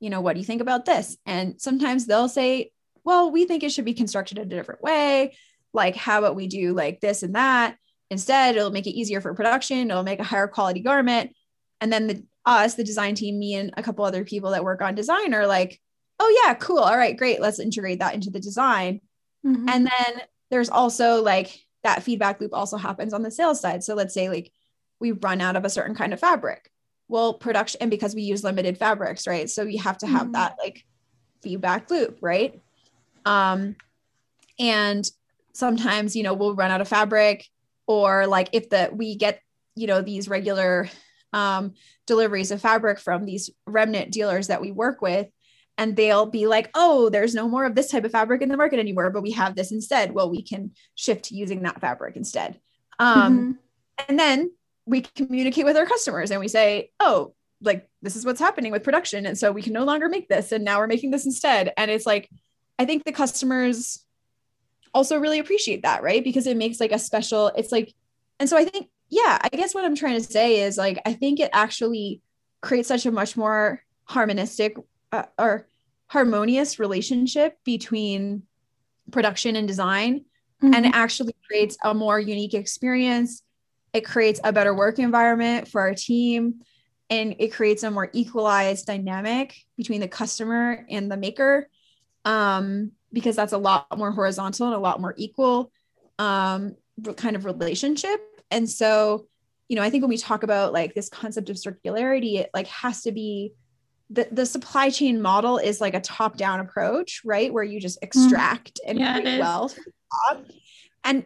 [0.00, 1.16] you know, what do you think about this?
[1.26, 2.70] And sometimes they'll say,
[3.04, 5.36] well, we think it should be constructed in a different way.
[5.72, 7.76] Like, how about we do like this and that?
[8.10, 11.34] Instead, it'll make it easier for production, it'll make a higher quality garment.
[11.80, 14.80] And then the us, the design team, me and a couple other people that work
[14.80, 15.80] on design are like,
[16.18, 16.78] oh yeah, cool.
[16.78, 17.40] All right, great.
[17.40, 19.00] Let's integrate that into the design.
[19.46, 19.68] Mm-hmm.
[19.68, 23.84] And then there's also like that feedback loop also happens on the sales side.
[23.84, 24.52] So let's say like
[24.98, 26.70] we run out of a certain kind of fabric.
[27.08, 29.48] Well, production, and because we use limited fabrics, right?
[29.48, 30.32] So you have to have mm-hmm.
[30.32, 30.84] that like
[31.42, 32.60] feedback loop, right?
[33.24, 33.76] Um,
[34.58, 35.08] and
[35.54, 37.46] sometimes, you know, we'll run out of fabric,
[37.86, 39.40] or like if the we get,
[39.74, 40.88] you know, these regular
[41.32, 41.74] um,
[42.06, 45.28] deliveries of fabric from these remnant dealers that we work with,
[45.78, 48.56] and they'll be like, oh, there's no more of this type of fabric in the
[48.56, 50.12] market anymore, but we have this instead.
[50.12, 52.60] Well, we can shift to using that fabric instead.
[52.98, 53.52] Um, mm-hmm.
[54.08, 54.50] And then
[54.88, 58.82] we communicate with our customers and we say, oh, like this is what's happening with
[58.82, 59.26] production.
[59.26, 60.50] And so we can no longer make this.
[60.50, 61.72] And now we're making this instead.
[61.76, 62.30] And it's like,
[62.78, 64.02] I think the customers
[64.94, 66.24] also really appreciate that, right?
[66.24, 67.92] Because it makes like a special, it's like,
[68.40, 71.12] and so I think, yeah, I guess what I'm trying to say is like, I
[71.12, 72.22] think it actually
[72.62, 74.76] creates such a much more harmonistic
[75.12, 75.68] uh, or
[76.06, 78.44] harmonious relationship between
[79.10, 80.24] production and design
[80.62, 80.74] mm-hmm.
[80.74, 83.42] and it actually creates a more unique experience
[83.92, 86.60] it creates a better work environment for our team
[87.10, 91.68] and it creates a more equalized dynamic between the customer and the maker
[92.24, 95.72] um, because that's a lot more horizontal and a lot more equal
[96.18, 96.76] um,
[97.16, 98.20] kind of relationship
[98.50, 99.26] and so
[99.68, 102.66] you know i think when we talk about like this concept of circularity it like
[102.66, 103.52] has to be
[104.10, 108.00] the, the supply chain model is like a top down approach right where you just
[108.00, 108.06] mm-hmm.
[108.06, 108.90] extract mm.
[108.90, 109.78] and yeah, create wealth
[111.04, 111.24] and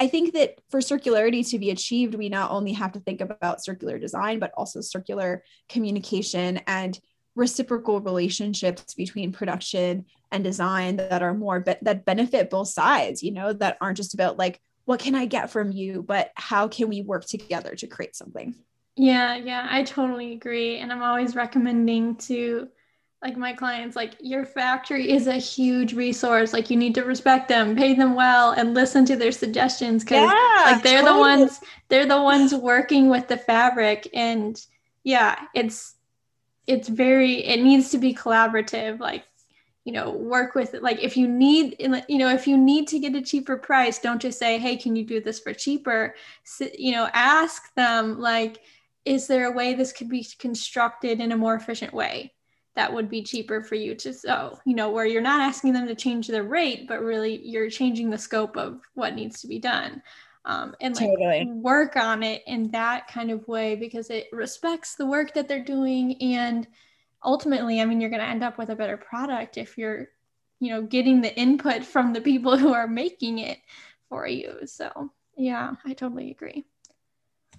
[0.00, 3.64] I think that for circularity to be achieved, we not only have to think about
[3.64, 6.98] circular design, but also circular communication and
[7.36, 13.32] reciprocal relationships between production and design that are more be- that benefit both sides, you
[13.32, 16.88] know, that aren't just about like, what can I get from you, but how can
[16.88, 18.54] we work together to create something?
[18.96, 20.78] Yeah, yeah, I totally agree.
[20.78, 22.68] And I'm always recommending to
[23.24, 26.52] like my clients like your factory is a huge resource.
[26.52, 30.30] Like you need to respect them pay them well and listen to their suggestions because
[30.30, 31.14] yeah, like they're totally.
[31.14, 34.08] the ones they're the ones working with the fabric.
[34.12, 34.60] And
[35.04, 35.94] yeah it's
[36.66, 39.00] it's very it needs to be collaborative.
[39.00, 39.24] Like
[39.84, 43.14] you know work with like if you need you know if you need to get
[43.14, 46.14] a cheaper price don't just say hey can you do this for cheaper?
[46.44, 48.60] So, you know ask them like
[49.06, 52.33] is there a way this could be constructed in a more efficient way
[52.76, 55.86] that would be cheaper for you to so you know where you're not asking them
[55.86, 59.58] to change their rate but really you're changing the scope of what needs to be
[59.58, 60.02] done.
[60.46, 61.50] Um, and like totally.
[61.52, 65.64] work on it in that kind of way because it respects the work that they're
[65.64, 66.20] doing.
[66.20, 66.68] And
[67.24, 70.08] ultimately i mean you're going to end up with a better product if you're
[70.60, 73.58] you know getting the input from the people who are making it
[74.08, 74.66] for you.
[74.66, 76.64] So yeah i totally agree.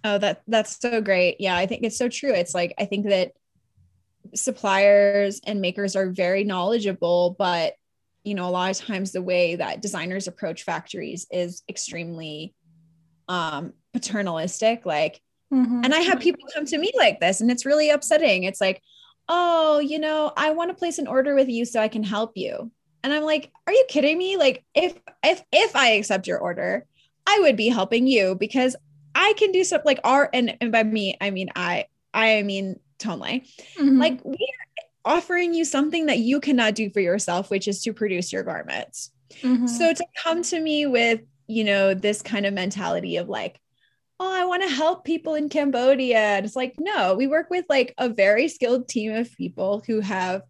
[0.03, 1.37] Oh that that's so great.
[1.39, 2.33] Yeah i think it's so true.
[2.33, 3.33] It's like i think that
[4.33, 7.73] suppliers and makers are very knowledgeable, but
[8.23, 12.53] you know, a lot of times the way that designers approach factories is extremely
[13.27, 14.85] um paternalistic.
[14.85, 15.21] Like,
[15.53, 15.81] mm-hmm.
[15.83, 18.43] and I have people come to me like this, and it's really upsetting.
[18.43, 18.81] It's like,
[19.29, 22.31] oh, you know, I want to place an order with you so I can help
[22.35, 22.71] you.
[23.03, 24.37] And I'm like, are you kidding me?
[24.37, 26.85] Like, if if if I accept your order,
[27.27, 28.75] I would be helping you because
[29.13, 32.79] I can do something like our and, and by me, I mean I I mean
[32.99, 33.47] Tonlé.
[33.77, 33.99] Mm-hmm.
[33.99, 37.93] Like we are offering you something that you cannot do for yourself, which is to
[37.93, 39.11] produce your garments.
[39.41, 39.67] Mm-hmm.
[39.67, 43.59] So to come to me with, you know, this kind of mentality of like,
[44.19, 46.17] oh, I want to help people in Cambodia.
[46.17, 49.99] And it's like, no, we work with like a very skilled team of people who
[49.99, 50.41] have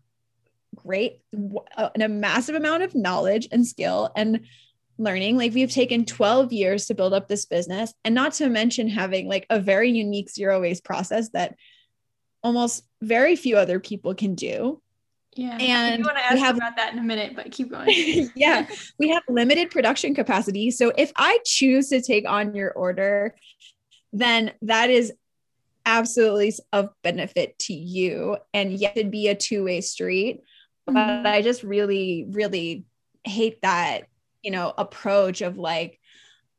[0.76, 4.42] great, and a massive amount of knowledge and skill and
[4.98, 5.36] learning.
[5.36, 9.28] Like we've taken 12 years to build up this business, and not to mention having
[9.28, 11.56] like a very unique zero waste process that
[12.46, 14.80] almost very few other people can do.
[15.36, 15.58] Yeah.
[15.60, 18.30] And you want to ask have, about that in a minute, but keep going.
[18.36, 18.68] yeah.
[19.00, 20.70] We have limited production capacity.
[20.70, 23.36] So if I choose to take on your order,
[24.14, 25.12] then that is
[25.88, 28.38] absolutely of benefit to you.
[28.54, 30.42] And yet it'd be a two-way street.
[30.88, 31.24] Mm-hmm.
[31.24, 32.86] But I just really, really
[33.24, 34.04] hate that,
[34.44, 36.00] you know, approach of like,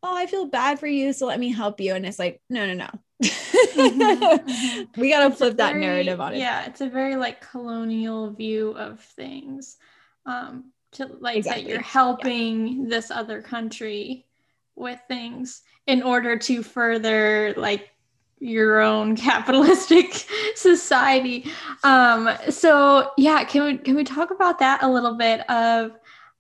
[0.03, 1.13] oh, I feel bad for you.
[1.13, 1.95] So let me help you.
[1.95, 2.91] And it's like, no, no, no
[3.23, 5.01] mm-hmm, mm-hmm.
[5.01, 6.39] we got to flip that narrative on it.
[6.39, 9.77] Yeah, it's a very like colonial view of things.
[10.25, 11.63] Um, to like exactly.
[11.63, 12.89] that you're helping yeah.
[12.89, 14.27] this other country
[14.75, 17.91] with things in order to further like
[18.39, 21.51] your own capitalistic society.
[21.83, 25.93] Um, so yeah, can we can we talk about that a little bit of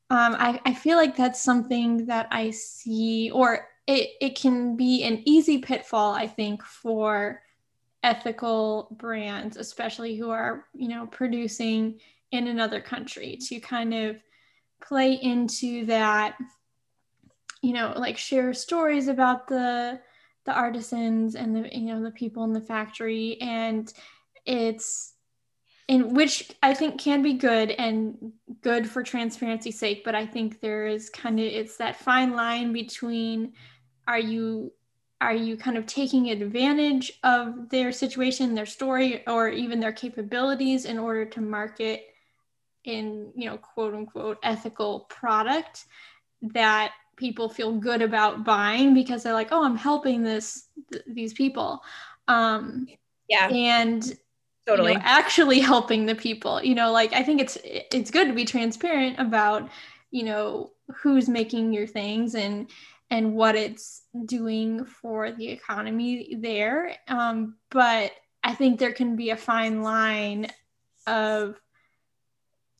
[0.08, 5.04] um, I, I feel like that's something that I see or it, it can be
[5.04, 7.42] an easy pitfall, I think, for
[8.02, 12.00] ethical brands, especially who are, you know, producing
[12.32, 14.16] in another country to kind of
[14.82, 16.36] play into that
[17.62, 19.98] you know like share stories about the
[20.46, 23.38] the artisans and the you know the people in the factory.
[23.40, 23.92] And
[24.46, 25.12] it's
[25.88, 30.60] in which I think can be good and good for transparency's sake, but I think
[30.60, 33.52] there is kind of it's that fine line between
[34.06, 34.72] are you
[35.20, 40.84] are you kind of taking advantage of their situation, their story, or even their capabilities
[40.84, 42.08] in order to market
[42.84, 45.86] in you know quote unquote ethical product
[46.42, 51.32] that people feel good about buying because they're like, oh, I'm helping this th- these
[51.32, 51.82] people.
[52.28, 52.86] Um,
[53.28, 54.02] yeah, and
[54.66, 56.62] totally you know, actually helping the people.
[56.62, 59.68] You know, like I think it's it's good to be transparent about
[60.10, 62.68] you know who's making your things and
[63.10, 66.96] and what it's doing for the economy there.
[67.08, 70.48] Um, but I think there can be a fine line
[71.06, 71.56] of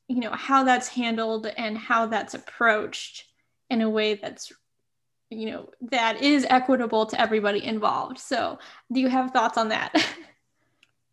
[0.09, 3.25] you know how that's handled and how that's approached
[3.71, 4.53] in a way that's
[5.31, 8.19] you know that is equitable to everybody involved.
[8.19, 8.59] So
[8.93, 9.93] do you have thoughts on that?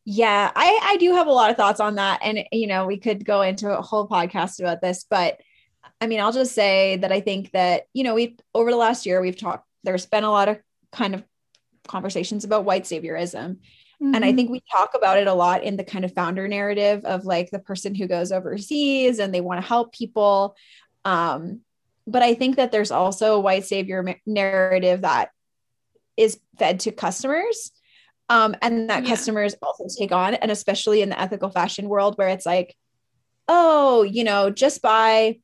[0.05, 2.19] Yeah i i do have a lot of thoughts on that.
[2.23, 5.39] And you know we could go into a whole podcast about this but
[6.01, 9.05] i mean i'll just say that i think that you know we've over the last
[9.05, 10.59] year we've talked there's been a lot of
[10.91, 11.23] kind of
[11.87, 13.57] conversations about white saviorism
[14.03, 14.15] Mm-hmm.
[14.15, 14.37] And I mm-hmm.
[14.37, 17.51] think we talk about it a lot in the kind of founder narrative of like
[17.51, 20.57] the person who goes overseas and they want to help people.
[21.05, 21.61] Um,
[22.05, 25.29] but I think that there's also a white savior narrative that
[26.17, 27.71] is fed to customers.
[28.27, 29.09] Um, and that yeah.
[29.09, 32.75] customers also take on, and especially in the ethical fashion world where it's like,
[33.47, 35.39] oh, you know, just by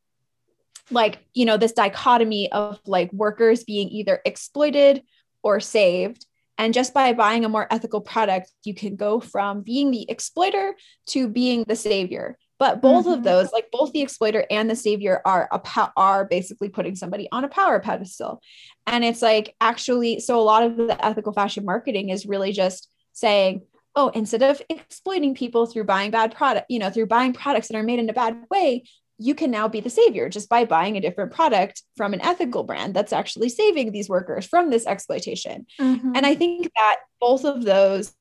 [0.91, 5.03] like, you know, this dichotomy of like workers being either exploited
[5.43, 6.25] or saved.
[6.57, 10.75] And just by buying a more ethical product, you can go from being the exploiter
[11.07, 12.37] to being the savior.
[12.59, 13.13] But both mm-hmm.
[13.13, 16.97] of those, like both the exploiter and the savior, are a po- are basically putting
[16.97, 18.41] somebody on a power pedestal.
[18.85, 22.89] And it's like actually, so a lot of the ethical fashion marketing is really just
[23.13, 23.61] saying,
[23.95, 27.77] oh, instead of exploiting people through buying bad product, you know, through buying products that
[27.77, 28.83] are made in a bad way,
[29.19, 32.63] you can now be the savior just by buying a different product from an ethical
[32.63, 35.67] brand that's actually saving these workers from this exploitation.
[35.79, 36.13] Mm-hmm.
[36.15, 38.15] And I think that both of those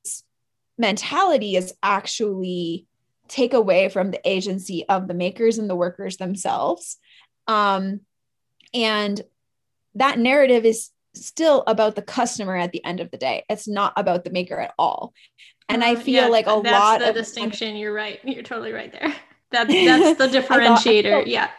[0.77, 2.87] mentality is actually
[3.29, 6.97] take away from the agency of the makers and the workers themselves.
[7.47, 8.01] Um,
[8.75, 9.21] and
[9.95, 13.45] that narrative is still about the customer at the end of the day.
[13.49, 15.15] It's not about the maker at all.
[15.69, 17.77] And I uh, feel yeah, like a that's lot the of distinction.
[17.77, 18.19] You're right.
[18.25, 19.15] You're totally right there.
[19.51, 21.25] That's that's the differentiator.
[21.27, 21.51] yeah.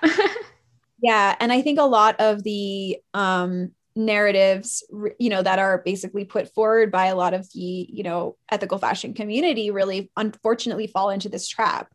[1.01, 4.83] yeah, and I think a lot of the um narratives
[5.19, 8.77] you know that are basically put forward by a lot of the you know ethical
[8.77, 11.91] fashion community really unfortunately fall into this trap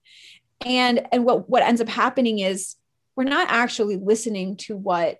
[0.66, 2.76] and and what what ends up happening is
[3.16, 5.18] we're not actually listening to what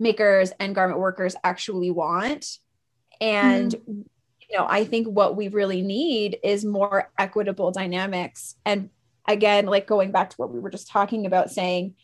[0.00, 2.58] makers and garment workers actually want
[3.20, 4.04] and mm.
[4.40, 8.90] you know i think what we really need is more equitable dynamics and
[9.28, 11.94] again like going back to what we were just talking about saying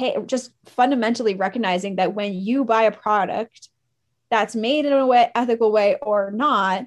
[0.00, 3.68] hey, just fundamentally recognizing that when you buy a product
[4.30, 6.86] that's made in a way ethical way or not,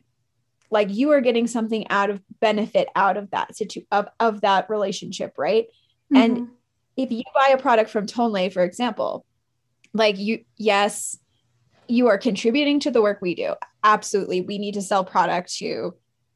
[0.71, 4.69] like you are getting something out of benefit out of that situ of, of that
[4.69, 5.67] relationship, right?
[6.11, 6.15] Mm-hmm.
[6.15, 6.47] And
[6.97, 9.25] if you buy a product from Tonlé, for example,
[9.93, 11.17] like you, yes,
[11.87, 13.53] you are contributing to the work we do.
[13.83, 14.41] Absolutely.
[14.41, 15.93] We need to sell product to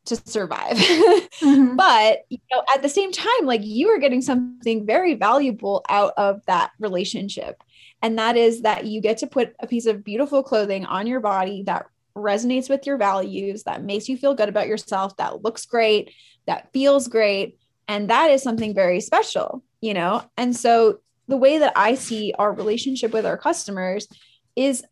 [0.07, 0.77] to survive.
[0.77, 1.75] mm-hmm.
[1.75, 6.13] But you know, at the same time, like you are getting something very valuable out
[6.17, 7.63] of that relationship.
[8.01, 11.19] And that is that you get to put a piece of beautiful clothing on your
[11.19, 15.65] body that resonates with your values, that makes you feel good about yourself, that looks
[15.65, 16.13] great,
[16.45, 17.57] that feels great.
[17.87, 20.23] And that is something very special, you know?
[20.35, 24.07] And so the way that I see our relationship with our customers
[24.55, 24.83] is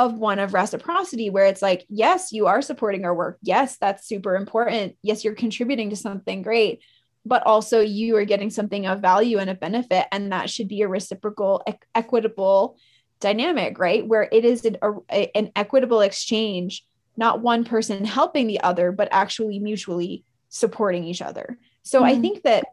[0.00, 3.38] of one of reciprocity where it's like yes you are supporting our work.
[3.42, 4.96] Yes that's super important.
[5.02, 6.80] Yes you're contributing to something great
[7.26, 10.80] but also you are getting something of value and a benefit and that should be
[10.80, 11.62] a reciprocal
[11.94, 12.78] equitable
[13.20, 14.06] dynamic right?
[14.06, 16.86] Where it is an, a, an equitable exchange
[17.18, 21.58] not one person helping the other but actually mutually supporting each other.
[21.82, 22.18] So mm-hmm.
[22.18, 22.64] i think that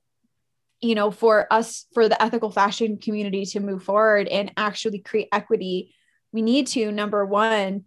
[0.80, 5.28] you know for us for the ethical fashion community to move forward and actually create
[5.34, 5.93] equity
[6.32, 7.86] we need to number one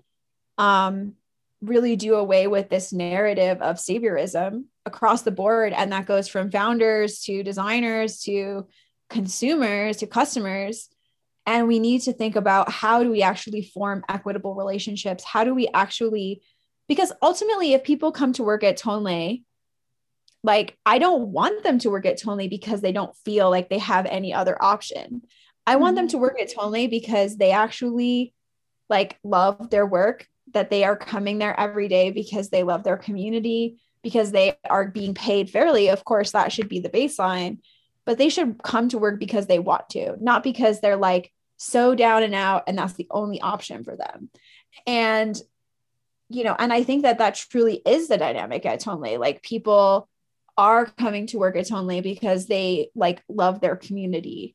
[0.59, 1.14] um,
[1.62, 5.72] really do away with this narrative of saviorism across the board.
[5.72, 8.66] And that goes from founders to designers to
[9.09, 10.88] consumers to customers.
[11.47, 15.24] And we need to think about how do we actually form equitable relationships?
[15.24, 16.43] How do we actually
[16.88, 19.45] because ultimately if people come to work at Tonlé
[20.43, 23.78] like I don't want them to work at Tonlé because they don't feel like they
[23.78, 25.22] have any other option
[25.67, 26.13] I want them mm-hmm.
[26.13, 28.35] to work at Tonlé because they actually
[28.89, 32.97] like love their work, that they are coming there every day because they love their
[32.97, 35.89] community, because they are being paid fairly.
[35.89, 37.59] Of course, that should be the baseline,
[38.05, 41.95] but they should come to work because they want to, not because they're like so
[41.95, 44.31] down and out and that's the only option for them.
[44.87, 45.41] And
[46.31, 49.19] you know, and I think that that truly is the dynamic at Tonlé.
[49.19, 50.09] Like people
[50.57, 54.55] are coming to work at Tonlé because they like love their community.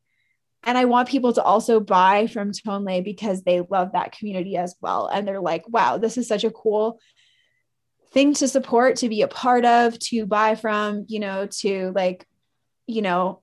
[0.66, 4.76] And I want people to also buy from Tonlé because they love that community as
[4.82, 5.07] well.
[5.07, 6.99] And they're like, wow, this is such a cool
[8.11, 12.26] thing to support, to be a part of, to buy from, you know, to like,
[12.88, 13.41] you know,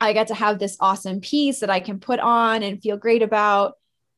[0.00, 3.22] I get to have this awesome piece that I can put on and feel great
[3.22, 3.74] about.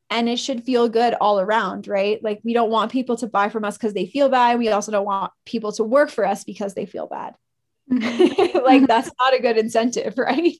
[0.08, 2.22] And it should feel good all around, right?
[2.22, 4.58] Like, we don't want people to buy from us because they feel bad.
[4.58, 7.34] We also don't want people to work for us because they feel bad.
[7.90, 10.58] like that's not a good incentive, right?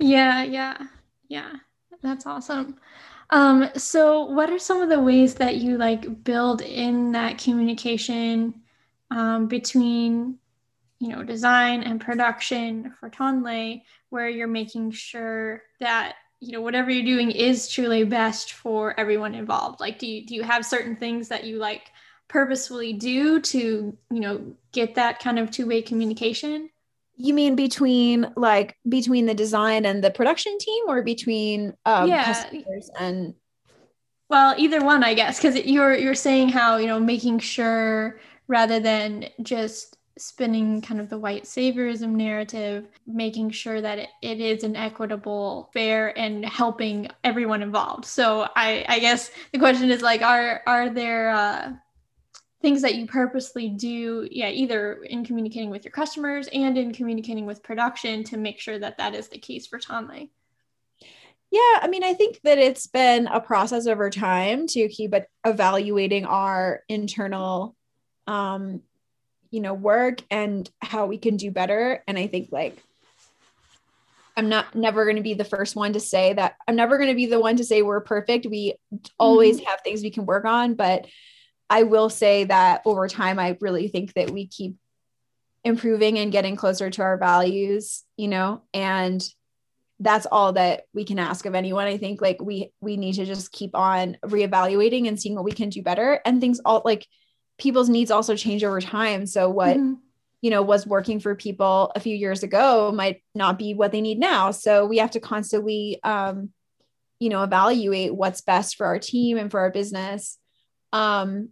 [0.00, 0.78] Yeah, yeah,
[1.28, 1.52] yeah.
[2.02, 2.76] That's awesome.
[3.30, 8.62] Um, so what are some of the ways that you like build in that communication
[9.10, 10.38] um, between
[11.00, 16.90] you know design and production for Tonlé where you're making sure that you know whatever
[16.90, 20.96] you're doing is truly best for everyone involved like do you do you have certain
[20.96, 21.92] things that you like
[22.28, 26.70] purposefully do to you know get that kind of two-way communication
[27.20, 32.24] you mean between like between the design and the production team or between um yeah.
[32.24, 33.34] customers and
[34.28, 38.18] well either one i guess because you're you're saying how you know making sure
[38.48, 44.40] rather than just spinning kind of the white saviorism narrative, making sure that it, it
[44.40, 48.04] is an equitable, fair, and helping everyone involved.
[48.04, 51.72] So I, I guess the question is like, are are there uh,
[52.62, 57.46] things that you purposely do yeah either in communicating with your customers and in communicating
[57.46, 60.28] with production to make sure that that is the case for Tonlé
[61.50, 66.24] yeah i mean i think that it's been a process over time to keep evaluating
[66.24, 67.74] our internal
[68.26, 68.82] um
[69.50, 72.02] you know work and how we can do better.
[72.06, 72.76] And i think like
[74.36, 77.10] i'm not never going to be the first one to say that i'm never going
[77.10, 78.46] to be the one to say we're perfect.
[78.46, 78.74] We
[79.18, 79.66] always mm-hmm.
[79.66, 81.06] have things we can work on but
[81.70, 84.76] I will say that over time, I really think that we keep
[85.64, 89.26] improving and getting closer to our values, you know, and
[90.00, 91.86] that's all that we can ask of anyone.
[91.86, 95.52] I think like we we need to just keep on reevaluating and seeing what we
[95.52, 96.20] can do better.
[96.24, 97.06] And things all like
[97.58, 99.26] people's needs also change over time.
[99.26, 99.94] So what mm-hmm.
[100.40, 104.00] you know was working for people a few years ago might not be what they
[104.00, 104.50] need now.
[104.50, 106.50] So we have to constantly um,
[107.20, 110.38] you know, evaluate what's best for our team and for our business.
[110.92, 111.50] Um,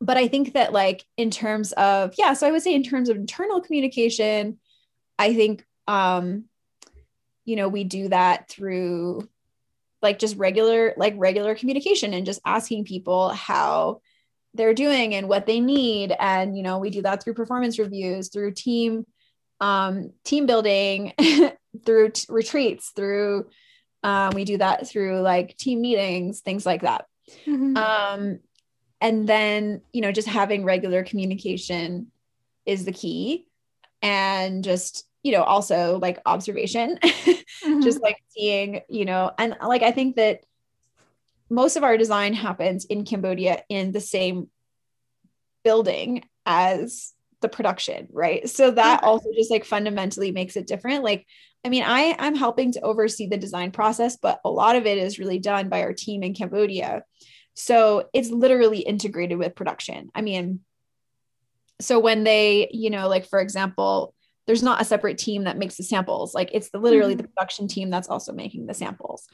[0.00, 3.08] but I think that like in terms of yeah, so I would say in terms
[3.08, 4.58] of internal communication,
[5.18, 6.44] I think um
[7.44, 9.28] you know, we do that through
[10.02, 14.00] like just regular like regular communication and just asking people how
[14.54, 18.28] they're doing and what they need and you know, we do that through performance reviews,
[18.28, 19.04] through team
[19.60, 21.12] um team building,
[21.84, 23.48] through t- retreats, through
[24.04, 27.06] um we do that through like team meetings, things like that.
[27.46, 27.76] Mm-hmm.
[27.76, 28.38] Um
[29.00, 32.10] and then you know just having regular communication
[32.66, 33.46] is the key.
[34.00, 37.80] And just you know also like observation mm-hmm.
[37.80, 40.44] just like seeing you know and like i think that
[41.50, 44.48] most of our design happens in cambodia in the same
[45.64, 48.48] building as the production right?
[48.48, 51.04] So that also just like fundamentally makes it different.
[51.04, 51.26] Like
[51.64, 54.98] i mean i i'm helping to oversee the design process but a lot of it
[54.98, 57.02] is really done by our team in cambodia
[57.58, 60.10] so it's literally integrated with production.
[60.14, 60.60] I mean,
[61.80, 64.14] so when they, you know, like for example,
[64.46, 66.34] there's not a separate team that makes the samples.
[66.34, 67.22] Like it's the, literally mm-hmm.
[67.22, 69.26] the production team that's also making the samples.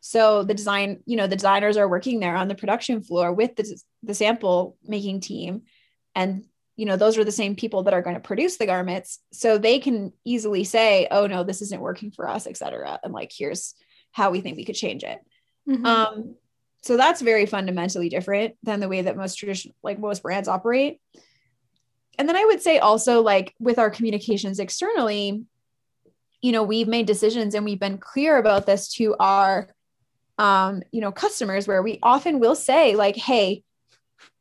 [0.00, 3.56] So the design, you know, the designers are working there on the production floor with
[3.56, 5.62] the, the sample making team.
[6.14, 6.44] And,
[6.76, 9.18] you know, those are the same people that are going to produce the garments.
[9.32, 13.00] So they can easily say, oh no, this isn't working for us, et cetera.
[13.02, 13.74] And like, here's
[14.12, 15.18] how we think we could change it.
[15.68, 15.86] Mm-hmm.
[15.86, 16.36] Um,
[16.84, 21.00] so that's very fundamentally different than the way that most traditional, like most brands operate.
[22.18, 25.44] And then I would say also, like with our communications externally,
[26.42, 29.68] you know, we've made decisions and we've been clear about this to our,
[30.36, 33.62] um, you know, customers where we often will say, like, hey,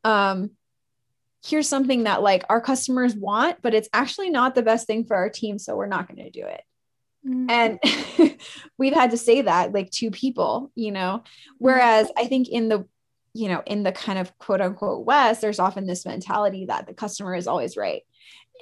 [0.04, 0.52] um,
[1.46, 5.16] here's something that like our customers want, but it's actually not the best thing for
[5.16, 5.58] our team.
[5.58, 6.62] So we're not going to do it.
[7.28, 7.50] Mm-hmm.
[7.50, 8.38] And
[8.78, 11.20] we've had to say that like two people, you know.
[11.20, 11.56] Mm-hmm.
[11.60, 12.86] Whereas I think in the,
[13.34, 16.94] you know, in the kind of quote unquote West, there's often this mentality that the
[16.94, 18.04] customer is always right.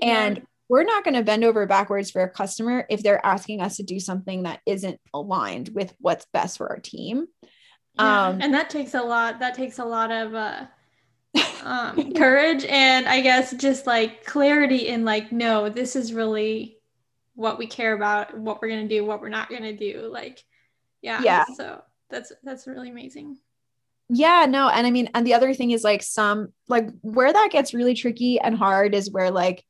[0.02, 3.76] And we're not going to bend over backwards for a customer if they're asking us
[3.78, 7.28] to do something that isn't aligned with what's best for our team.
[7.96, 9.40] Yeah, um, and that takes a lot.
[9.40, 10.66] That takes a lot of uh,
[11.64, 16.81] um, courage and I guess just like clarity in like, no, this is really
[17.36, 20.10] what we care about, what we're gonna do, what we're not gonna do.
[20.12, 20.44] Like,
[21.02, 21.22] yeah.
[21.24, 21.46] Yeah.
[21.56, 23.38] So that's that's really amazing.
[24.14, 27.50] Yeah, no, and I mean, and the other thing is like some like where that
[27.52, 29.64] gets really tricky and hard is where like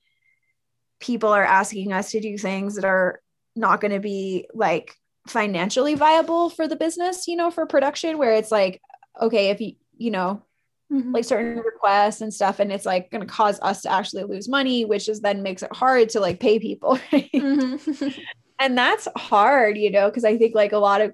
[1.00, 3.22] people are asking us to do things that are
[3.56, 4.96] not going to be like
[5.28, 8.82] financially viable for the business, you know, for production, where it's like,
[9.20, 10.44] okay, if you, you know,
[10.92, 11.12] mm-hmm.
[11.12, 14.50] like certain requests and stuff and it's like going to cause us to actually lose
[14.50, 17.30] money which is then makes it hard to like pay people right?
[17.34, 18.08] mm-hmm.
[18.60, 21.14] and that's hard you know because i think like a lot of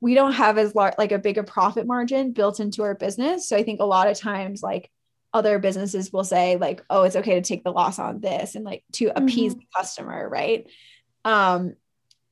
[0.00, 3.56] we don't have as large like a bigger profit margin built into our business so
[3.56, 4.90] i think a lot of times like
[5.32, 8.64] other businesses will say like oh it's okay to take the loss on this and
[8.64, 9.60] like to appease mm-hmm.
[9.60, 10.68] the customer right
[11.24, 11.74] um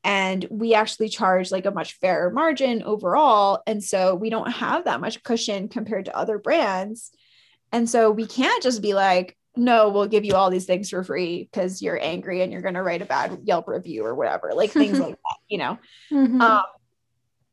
[0.05, 3.63] and we actually charge like a much fairer margin overall.
[3.67, 7.13] And so we don't have that much cushion compared to other brands.
[7.71, 11.05] And so we can't just be like no we'll give you all these things for
[11.05, 14.53] free because you're angry and you're going to write a bad yelp review or whatever
[14.55, 15.79] like things like that you know?
[16.11, 16.41] Mm-hmm.
[16.41, 16.63] um,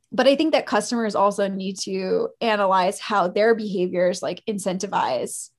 [0.10, 5.50] but i think that customers also need to analyze how their behaviors like incentivize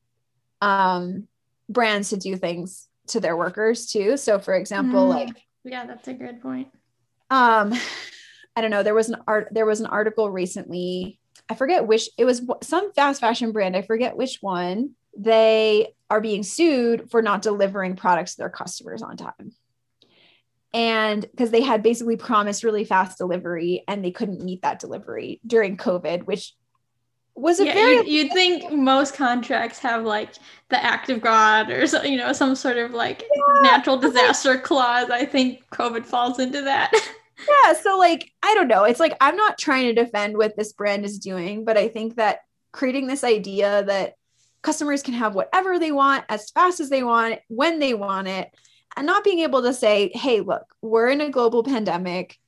[0.62, 1.28] um,
[1.68, 4.16] brands to do things to their workers too.
[4.16, 5.28] So for example mm-hmm.
[5.28, 6.68] like yeah that's a good point
[7.30, 7.72] um
[8.56, 8.82] i don't know.
[8.82, 11.18] There was an art there was an article recently.
[11.48, 16.20] I forget which it was some fast fashion brand i forget which one they are
[16.20, 19.52] being sued for not delivering products to their customers on time.
[20.72, 25.40] And because they had basically promised really fast delivery and they couldn't meet that delivery
[25.44, 26.54] during covid which
[27.34, 30.34] was a yeah, very you'd, you'd, think most contracts have like
[30.68, 34.58] the act of god or so, you know some sort of like yeah, natural disaster
[34.58, 35.10] clause.
[35.10, 36.92] I think covid falls into that
[37.48, 38.84] yeah so like i don't know.
[38.84, 42.16] It's like i'm not trying to defend what this brand is doing but i think
[42.16, 42.40] that
[42.72, 44.14] creating this idea that
[44.62, 48.50] customers can have whatever they want as fast as they want when they want it
[48.96, 52.38] and not being able to say hey look we're in a global pandemic.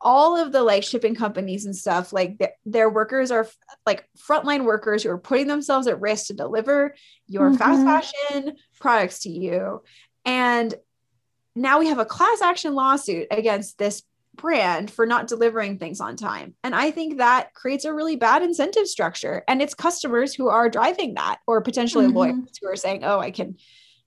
[0.00, 4.08] All of the like shipping companies and stuff like th- their workers are f- like
[4.16, 6.94] frontline workers who are putting themselves at risk to deliver
[7.26, 7.56] your mm-hmm.
[7.56, 9.82] fast fashion products to you.
[10.24, 10.72] And
[11.58, 14.02] now we have a class action lawsuit against this
[14.36, 16.54] brand for not delivering things on time.
[16.62, 19.42] And I think that creates a really bad incentive structure.
[19.48, 22.16] And it's customers who are driving that, or potentially mm-hmm.
[22.16, 23.56] lawyers who are saying, oh, I can,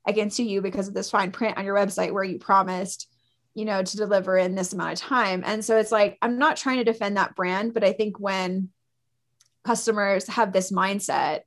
[0.07, 3.09] I can sue you because of this fine print on your website where you promised,
[3.53, 5.43] you know, to deliver in this amount of time.
[5.45, 8.69] And so it's like, I'm not trying to defend that brand, but I think when
[9.65, 11.41] customers have this mindset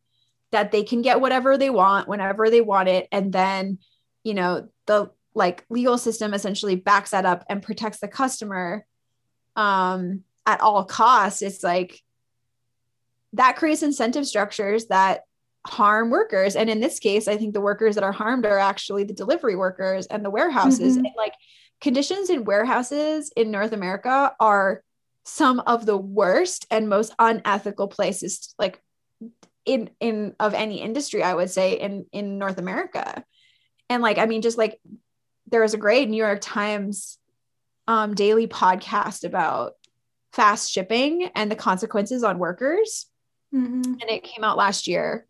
[0.53, 3.79] that they can get whatever they want whenever they want it, and then,
[4.23, 8.87] you know, the like legal system essentially backs that up and protects the customer
[9.57, 11.43] um, at all costs.
[11.43, 12.01] It's like
[13.33, 15.23] that creates incentive structures that
[15.67, 16.57] harm workers.
[16.57, 19.57] And in this case i think the workers that are harmed are actually the delivery
[19.57, 20.97] workers and the warehouses.
[20.97, 21.07] Mm-hmm.
[21.07, 21.35] and like
[21.81, 24.83] conditions in warehouses in north america are
[25.25, 28.81] some of the worst and most unethical places like
[29.65, 33.25] in in of any industry i would say in in north america.
[33.91, 34.81] And like i mean just like
[35.55, 37.17] there was a great New York Times
[37.87, 39.75] um, daily podcast about
[40.33, 43.07] fast shipping and the consequences on workers.
[43.55, 43.83] Mm-hmm.
[43.85, 45.27] And it came out last year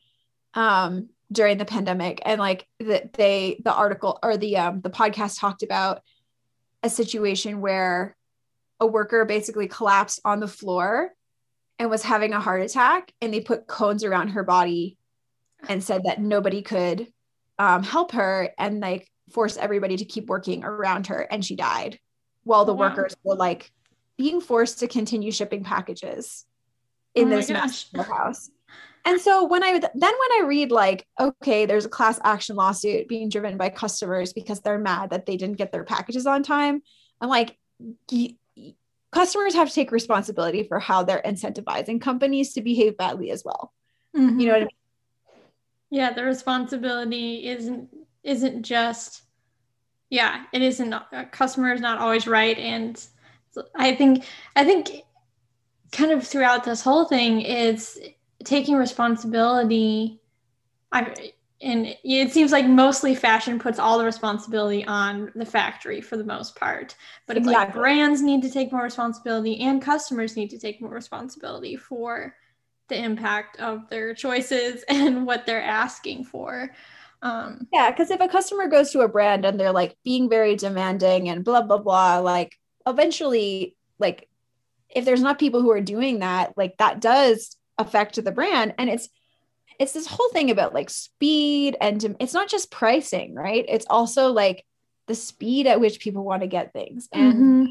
[0.54, 2.22] um, during the pandemic.
[2.24, 6.00] And like that they, the article or the, um, the podcast talked about
[6.82, 8.16] a situation where
[8.80, 11.12] a worker basically collapsed on the floor
[11.78, 13.12] and was having a heart attack.
[13.20, 14.96] And they put cones around her body
[15.68, 17.08] and said that nobody could
[17.58, 18.48] um, help her.
[18.56, 21.98] And like forced everybody to keep working around her and she died
[22.44, 22.88] while the wow.
[22.88, 23.70] workers were like
[24.16, 26.44] being forced to continue shipping packages
[27.14, 28.50] in oh this massive house.
[29.06, 33.08] And so when I then when I read like okay there's a class action lawsuit
[33.08, 36.82] being driven by customers because they're mad that they didn't get their packages on time
[37.20, 37.58] I'm like
[39.14, 43.72] customers have to take responsibility for how they're incentivizing companies to behave badly as well.
[44.16, 44.40] Mm-hmm.
[44.40, 44.68] You know what I mean?
[45.90, 47.88] Yeah, the responsibility isn't
[48.24, 49.22] isn't just
[50.10, 52.58] yeah it isn't a customer is not always right.
[52.58, 53.04] And
[53.76, 54.24] i think
[54.56, 55.04] i think
[55.92, 58.00] kind of throughout this whole thing is
[58.44, 60.20] taking responsibility.
[60.92, 66.16] I and it seems like mostly fashion puts all the responsibility on the factory for
[66.16, 66.94] the most part.
[67.26, 67.54] But exactly.
[67.54, 72.34] like brands need to take more responsibility and customers need to take more responsibility for
[72.88, 76.70] the impact of their choices and what they're asking for
[77.24, 80.56] Um, yeah, because if a customer goes to a brand and they're like being very
[80.56, 82.54] demanding and blah blah blah, like
[82.86, 84.28] eventually, like
[84.90, 88.90] if there's not people who are doing that, like that does affect the brand, and
[88.90, 89.08] it's
[89.80, 93.64] it's this whole thing about like speed and it's not just pricing, right?
[93.68, 94.64] It's also like
[95.06, 97.34] the speed at which people want to get things and.
[97.34, 97.64] Mm-hmm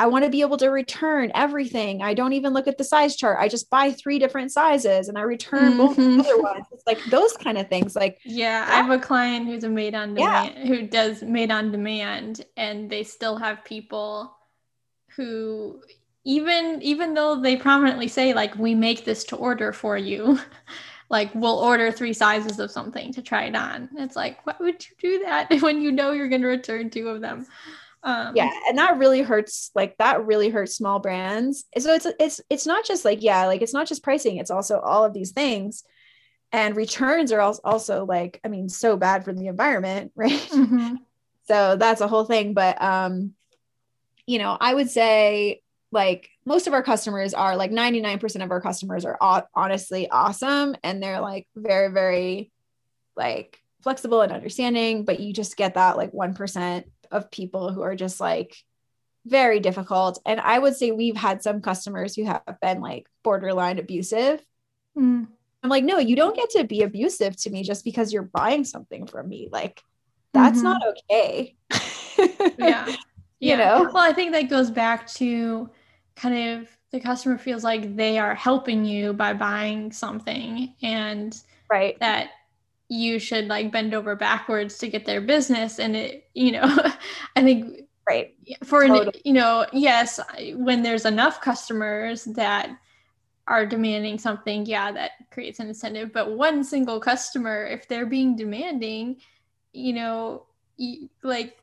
[0.00, 2.00] I want to be able to return everything.
[2.00, 3.36] I don't even look at the size chart.
[3.38, 5.76] I just buy three different sizes and I return mm-hmm.
[5.76, 6.64] both other ones.
[6.72, 7.94] It's like those kind of things.
[7.94, 10.66] Like yeah, that, I have a client who's a made on demand yeah.
[10.66, 14.34] who does made on demand and they still have people
[15.16, 15.82] who
[16.24, 20.40] even even though they prominently say like we make this to order for you
[21.10, 24.82] like we'll order three sizes of something to try it on it's like why would
[24.86, 27.46] you do that when you know you're going to return two of them
[28.02, 29.70] um, yeah, and that really hurts.
[29.74, 31.64] Like that really hurts small brands.
[31.78, 34.38] So it's it's it's not just like yeah, like it's not just pricing.
[34.38, 35.84] It's also all of these things,
[36.52, 40.32] and returns are also like I mean so bad for the environment, right?
[40.32, 40.96] Mm-hmm.
[41.44, 42.54] So that's a whole thing.
[42.54, 43.34] But um,
[44.26, 48.60] you know, I would say like most of our customers are like 99% of our
[48.60, 52.52] customers are honestly awesome and they're like very very
[53.16, 57.96] like flexible and understanding but you just get that like 1% of people who are
[57.96, 58.56] just like
[59.26, 60.20] very difficult.
[60.24, 64.44] And I would say we've had some customers who have been like borderline abusive.
[64.96, 65.28] Mm.
[65.62, 68.64] I'm like, no, you don't get to be abusive to me just because you're buying
[68.64, 69.48] something from me.
[69.52, 69.82] Like,
[70.32, 70.64] that's mm-hmm.
[70.64, 71.56] not okay.
[72.58, 72.94] yeah.
[73.40, 73.90] You know?
[73.92, 75.70] Well, I think that goes back to
[76.16, 81.40] kind of the customer feels like they are helping you by buying something and
[81.70, 82.30] right that
[82.90, 86.64] you should like bend over backwards to get their business and it you know
[87.36, 88.34] i think right.
[88.64, 89.06] for totally.
[89.06, 90.20] an, you know yes
[90.54, 92.70] when there's enough customers that
[93.50, 96.12] are demanding something yeah that creates an incentive.
[96.12, 99.16] But one single customer if they're being demanding
[99.72, 101.58] you know you, like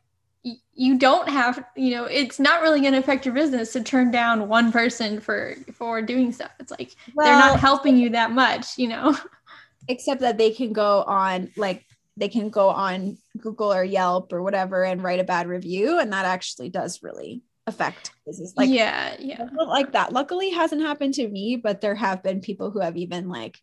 [0.74, 4.12] you don't have you know it's not really going to affect your business to turn
[4.12, 6.52] down one person for for doing stuff.
[6.60, 9.18] It's like well, they're not helping you that much you know
[9.88, 11.86] except that they can go on like
[12.18, 16.12] they can go on Google or Yelp or whatever and write a bad review, and
[16.14, 18.54] that actually does really affect business.
[18.56, 20.14] Like yeah, yeah, like that.
[20.14, 23.60] Luckily, hasn't happened to me, but there have been people who have even like,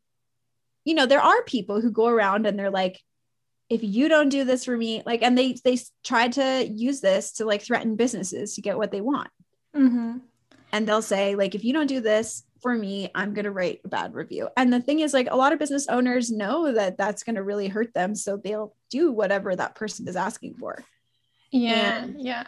[0.84, 3.00] you know, there are people who go around and they're like,
[3.68, 7.32] if you don't do this for me, like, and they they try to use this
[7.32, 9.30] to like threaten businesses to get what they want.
[9.74, 10.18] Mm-hmm.
[10.72, 13.82] And they'll say like, if you don't do this, for me, I'm going to write
[13.84, 14.48] a bad review.
[14.56, 17.42] And the thing is, like, a lot of business owners know that that's going to
[17.42, 18.14] really hurt them.
[18.14, 20.82] So they'll do whatever that person is asking for.
[21.50, 22.04] Yeah.
[22.04, 22.46] And- yeah.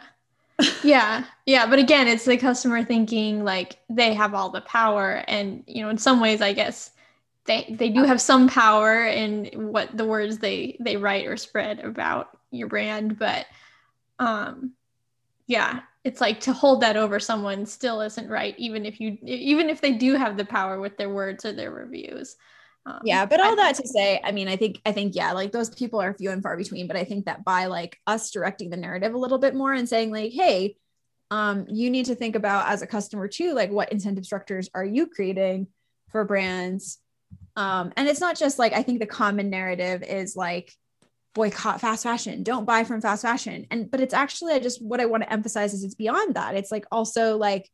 [0.83, 1.25] yeah.
[1.45, 1.67] Yeah.
[1.67, 5.23] But again, it's the customer thinking like they have all the power.
[5.27, 6.89] And, you know, in some ways, I guess
[7.45, 11.81] they, they do have some power in what the words they, they write or spread
[11.81, 13.19] about your brand.
[13.19, 13.45] But,
[14.17, 14.73] um,
[15.45, 19.69] yeah, it's like to hold that over someone still isn't right even if you even
[19.69, 22.37] if they do have the power with their words or their reviews.
[22.85, 25.33] Um, yeah but all I, that to say i mean i think i think yeah
[25.33, 28.31] like those people are few and far between but i think that by like us
[28.31, 30.77] directing the narrative a little bit more and saying like hey
[31.29, 34.85] um you need to think about as a customer too like what incentive structures are
[34.85, 35.67] you creating
[36.11, 36.99] for brands?
[37.57, 40.73] Um and it's not just like i think the common narrative is like
[41.37, 43.67] boycott fast fashion don't buy from fast fashion.
[43.69, 46.55] And but it's actually i just what i want to emphasize is it's beyond that.
[46.55, 47.69] It's like also like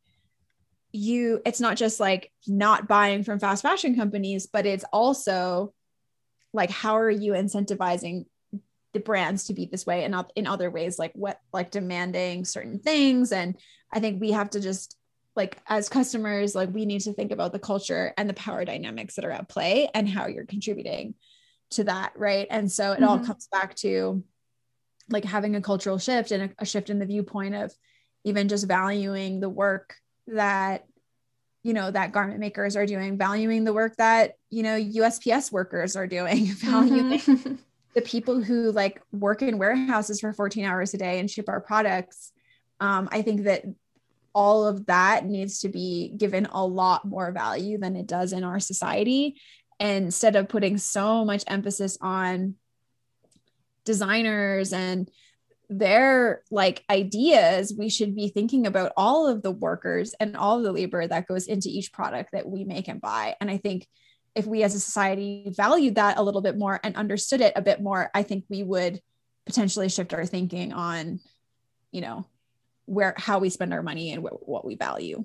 [0.92, 5.74] you it's not just like not buying from fast fashion companies but it's also
[6.52, 8.26] like how are you incentivizing
[8.92, 12.78] the brands to be this way and in other ways like what like demanding certain
[12.78, 13.32] things?
[13.32, 13.56] And
[13.90, 14.96] i think we have to just
[15.34, 19.14] like as customers like we need to think about the culture and the power dynamics
[19.14, 21.14] that are at play and how you're contributing
[21.74, 23.04] to that right and so it mm-hmm.
[23.04, 24.22] all comes back to
[25.10, 27.72] like having a cultural shift and a, a shift in the viewpoint of
[28.24, 29.96] even just valuing the work
[30.26, 30.86] that
[31.62, 35.96] you know that garment makers are doing valuing the work that you know usps workers
[35.96, 37.54] are doing valuing mm-hmm.
[37.94, 41.60] the people who like work in warehouses for 14 hours a day and ship our
[41.60, 42.32] products
[42.80, 43.64] um, i think that
[44.34, 48.42] all of that needs to be given a lot more value than it does in
[48.42, 49.36] our society
[49.80, 52.54] instead of putting so much emphasis on
[53.84, 55.10] designers and
[55.68, 60.72] their like ideas we should be thinking about all of the workers and all the
[60.72, 63.34] labor that goes into each product that we make and buy.
[63.40, 63.86] And i think
[64.34, 67.62] if we as a society valued that a little bit more and understood it a
[67.62, 69.00] bit more i think we would
[69.46, 71.20] potentially shift our thinking on
[71.92, 72.26] you know
[72.86, 75.24] where how we spend our money and what, what we value.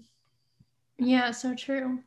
[0.97, 1.99] Yeah so true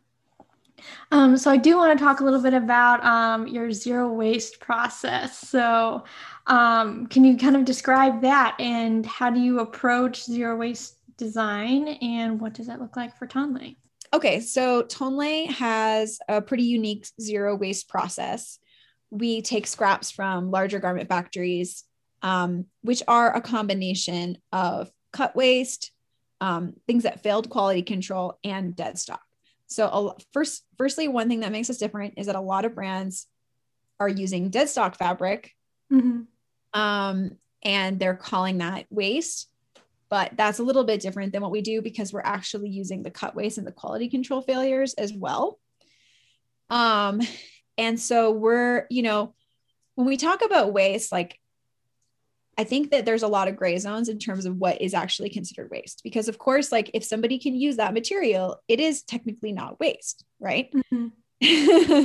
[1.11, 4.61] Um, so I do want to talk a little bit about um, your zero waste
[4.61, 5.39] process.
[5.39, 6.05] So
[6.47, 11.89] um, can you kind of describe that and how do you approach zero waste design
[11.89, 13.77] and what does that look like for Tonlé?
[14.15, 18.59] Okay, so Tonlé has a pretty unique zero waste process.
[19.11, 21.85] We take scraps from larger garment factories,
[22.23, 25.93] um, which are a combination of cut waste,
[26.41, 29.23] um, things that failed quality control, and dead stock.
[29.75, 32.75] So, a, first, firstly, one thing that makes us different is that a lot of
[32.75, 33.27] brands
[34.01, 35.53] are using dead stock fabric,
[35.93, 36.23] mm-hmm.
[36.79, 39.49] um, and they're calling that waste.
[40.09, 43.11] But that's a little bit different than what we do because we're actually using the
[43.11, 45.59] cut waste and the quality control failures as well.
[46.69, 47.23] Um,
[47.79, 49.35] and so we're, you know,
[49.95, 51.39] when we talk about waste, like
[52.59, 55.31] I think that there's a lot of gray zones in terms of what is actually
[55.31, 56.03] considered waste.
[56.05, 60.25] Because, of course, like if somebody can use that material, it is technically not waste,
[60.41, 60.73] right?
[61.43, 62.05] Mm-hmm.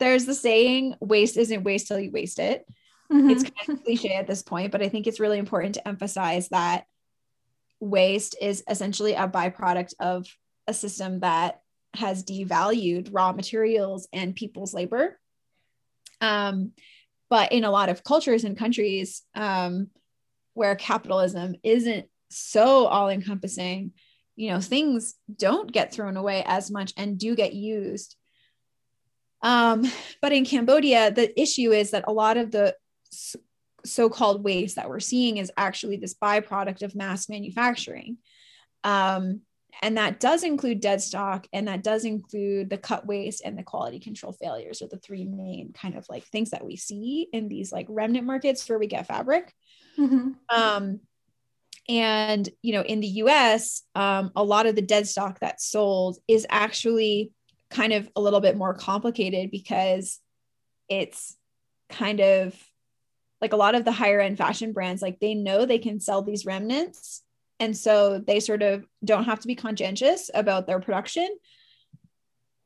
[0.00, 2.66] there's the saying, waste isn't waste till you waste it.
[3.12, 3.30] Mm-hmm.
[3.30, 6.48] It's kind of cliche at this point, but I think it's really important to emphasize
[6.48, 6.86] that
[7.78, 10.26] waste is essentially a byproduct of
[10.66, 11.60] a system that
[11.94, 15.18] has devalued raw materials and people's labor.
[16.20, 16.72] Um,
[17.32, 19.88] but in a lot of cultures and countries um,
[20.52, 23.92] where capitalism isn't so all encompassing,
[24.36, 28.16] you know, things don't get thrown away as much and do get used.
[29.40, 32.76] Um, but in Cambodia, the issue is that a lot of the
[33.86, 38.18] so called waste that we're seeing is actually this byproduct of mass manufacturing.
[38.84, 39.40] Um,
[39.80, 43.62] and that does include dead stock and that does include the cut waste and the
[43.62, 47.48] quality control failures are the three main kind of like things that we see in
[47.48, 49.54] these like remnant markets where we get fabric
[49.98, 50.30] mm-hmm.
[50.50, 51.00] um,
[51.88, 56.18] and you know in the us um, a lot of the dead stock that's sold
[56.28, 57.32] is actually
[57.70, 60.20] kind of a little bit more complicated because
[60.88, 61.36] it's
[61.88, 62.54] kind of
[63.40, 66.22] like a lot of the higher end fashion brands like they know they can sell
[66.22, 67.22] these remnants
[67.62, 71.28] and so they sort of don't have to be conscientious about their production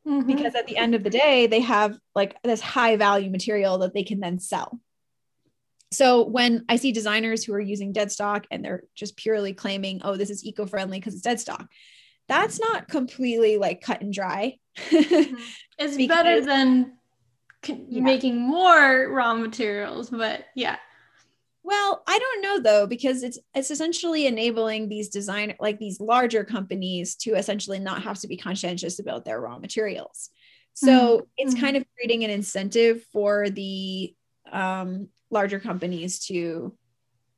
[0.08, 0.26] mm-hmm.
[0.26, 3.92] because at the end of the day, they have like this high value material that
[3.92, 4.80] they can then sell.
[5.92, 10.00] So when I see designers who are using dead stock and they're just purely claiming,
[10.02, 11.68] oh, this is eco friendly because it's dead stock,
[12.26, 14.56] that's not completely like cut and dry.
[14.78, 15.36] mm-hmm.
[15.78, 16.96] It's because, better than
[17.66, 18.00] yeah.
[18.00, 20.76] making more raw materials, but yeah.
[21.66, 26.44] Well, I don't know though because it's it's essentially enabling these design like these larger
[26.44, 30.30] companies to essentially not have to be conscientious about their raw materials.
[30.74, 31.24] So mm-hmm.
[31.36, 31.64] it's mm-hmm.
[31.64, 34.14] kind of creating an incentive for the
[34.52, 36.72] um, larger companies to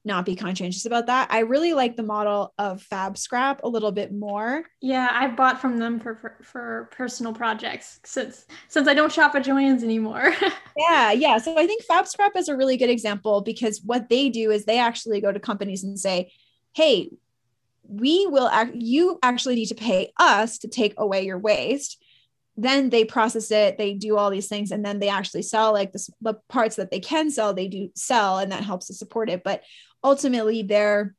[0.08, 1.28] not be conscientious about that.
[1.30, 4.64] I really like the model of Fab Scrap a little bit more.
[4.80, 9.36] Yeah, I've bought from them for, for, for personal projects since since I don't shop
[9.36, 10.34] at Joann's anymore.
[10.76, 11.38] yeah, yeah.
[11.38, 14.64] So I think Fab Scrap is a really good example because what they do is
[14.64, 16.32] they actually go to companies and say,
[16.72, 17.10] "Hey,
[17.86, 22.02] we will act you actually need to pay us to take away your waste."
[22.60, 25.92] Then they process it, they do all these things, and then they actually sell like
[25.92, 29.30] the, the parts that they can sell, they do sell, and that helps to support
[29.30, 29.44] it.
[29.44, 29.62] But
[30.02, 31.14] ultimately they're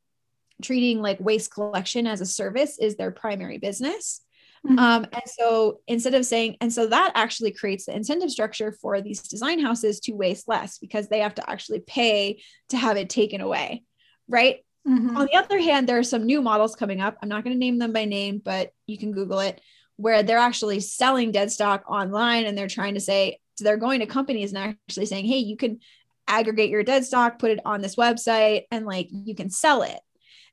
[0.61, 4.21] treating like waste collection as a service is their primary business.
[4.65, 4.77] Mm-hmm.
[4.77, 9.01] Um, and so instead of saying, and so that actually creates the incentive structure for
[9.01, 13.09] these design houses to waste less because they have to actually pay to have it
[13.09, 13.83] taken away.
[14.27, 14.57] Right.
[14.87, 15.15] Mm-hmm.
[15.15, 17.17] On the other hand, there are some new models coming up.
[17.21, 19.61] I'm not going to name them by name, but you can Google it,
[19.95, 23.99] where they're actually selling dead stock online and they're trying to say, so they're going
[23.99, 25.79] to companies and actually saying, hey, you can
[26.29, 29.99] aggregate your dead stock, put it on this website, and like you can sell it.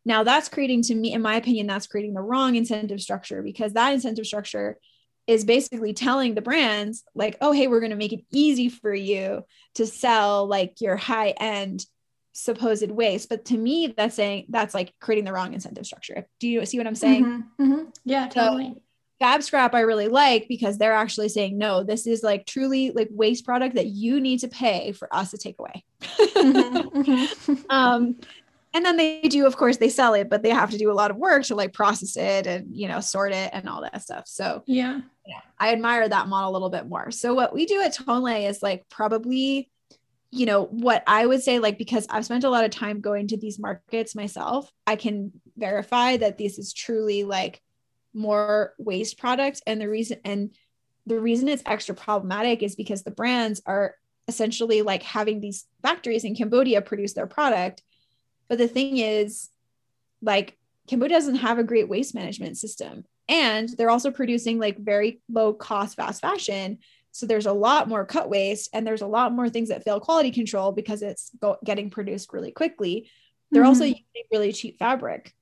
[0.04, 3.72] Now, that's creating, to me, in my opinion, that's creating the wrong incentive structure because
[3.72, 4.78] that incentive structure
[5.26, 8.94] is basically telling the brands, like, oh, hey, we're going to make it easy for
[8.94, 11.84] you to sell like your high end
[12.32, 13.28] supposed waste.
[13.28, 16.28] But to me, that's saying that's like creating the wrong incentive structure.
[16.38, 17.24] Do you see what I'm saying?
[17.24, 17.84] Mm-hmm, mm-hmm.
[18.04, 18.74] Yeah, totally.
[18.74, 18.82] So,
[19.18, 23.08] Fab Scrap I really like because they're actually saying no, this is like truly like
[23.10, 25.84] waste product that you need to pay for us to take away.
[26.02, 27.54] mm-hmm, mm-hmm.
[27.70, 28.16] um,
[28.74, 30.92] and then they do, of course, they sell it, but they have to do a
[30.92, 34.02] lot of work to like process it and you know sort it and all that
[34.02, 34.24] stuff.
[34.26, 37.10] So yeah, yeah, I admire that model a little bit more.
[37.10, 39.70] So what we do at Tonlé is like probably
[40.32, 43.28] you know what i would say like because i've spent a lot of time going
[43.28, 47.62] to these markets myself i can verify that this is truly like
[48.16, 50.50] more waste product and the reason and
[51.06, 53.94] the reason it's extra problematic is because the brands are
[54.26, 57.82] essentially like having these factories in Cambodia produce their product
[58.48, 59.50] but the thing is
[60.22, 60.56] like
[60.88, 65.52] Cambodia doesn't have a great waste management system and they're also producing like very low
[65.52, 66.78] cost fast fashion
[67.16, 70.00] so there's a lot more cut waste and there's a lot more things that fail
[70.00, 73.10] quality control because it's go- getting produced really quickly.
[73.50, 73.68] They're mm-hmm.
[73.68, 75.32] also using really cheap fabric.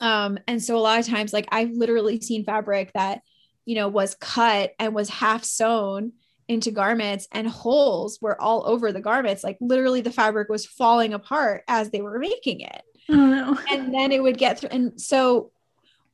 [0.00, 3.22] Um, and so a lot of times, like I've literally seen fabric that,
[3.64, 6.12] you know, was cut and was half sewn
[6.48, 9.42] into garments and holes were all over the garments.
[9.42, 12.82] Like literally the fabric was falling apart as they were making it.
[13.08, 13.58] Oh, no.
[13.70, 14.70] And then it would get through.
[14.70, 15.50] And so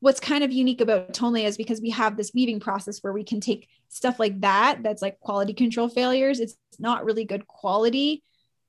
[0.01, 3.25] what's kind of unique about Tonlé is because we have this weaving process where we
[3.25, 6.41] can take stuff like that, that's like quality control failures.
[6.41, 8.23] It's not really good quality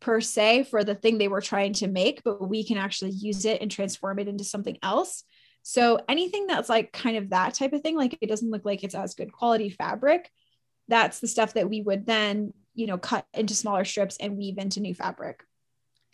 [0.04, 3.46] per se for the thing they were trying to make, but we can actually use
[3.46, 5.24] it and transform it into something else.
[5.62, 8.84] So anything that's like kind of that type of thing, like it doesn't look like
[8.84, 10.30] it's as good quality fabric,
[10.90, 14.58] that's the stuff that we would then, you know, cut into smaller strips and weave
[14.58, 15.42] into new fabric.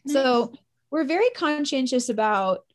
[0.06, 0.14] Nice.
[0.14, 0.54] So
[0.92, 2.66] we're very conscientious about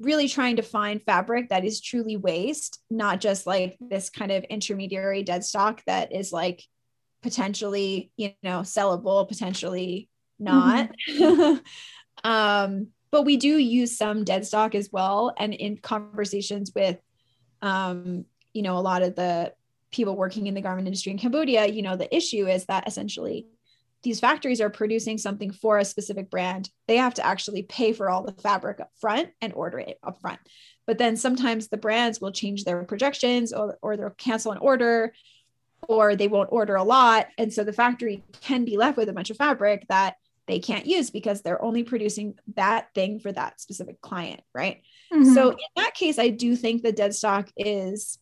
[0.00, 4.42] really trying to find fabric that is truly waste, not just like this kind of
[4.44, 6.64] intermediary dead stock that is like
[7.22, 10.08] potentially, you know, sellable, potentially
[10.40, 10.90] not.
[11.08, 11.58] Mm-hmm.
[12.30, 15.34] um, but we do use some dead stock as well.
[15.36, 16.98] And in conversations with,
[17.60, 19.52] um, you know, a lot of the
[19.90, 23.46] people working in the garment industry in Cambodia, you know, the issue is that essentially
[24.02, 28.08] these factories are producing something for a specific brand, they have to actually pay for
[28.08, 30.40] all the fabric up front and order it up front.
[30.86, 35.12] But then sometimes the brands will change their projections or, or they'll cancel an order
[35.88, 37.26] or they won't order a lot.
[37.36, 40.16] And so the factory can be left with a bunch of fabric that
[40.46, 44.42] they can't use because they're only producing that thing for that specific client.
[44.54, 44.82] Right.
[45.12, 45.34] Mm-hmm.
[45.34, 48.18] So in that case, I do think the dead stock is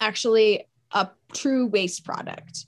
[0.00, 2.66] actually a true waste product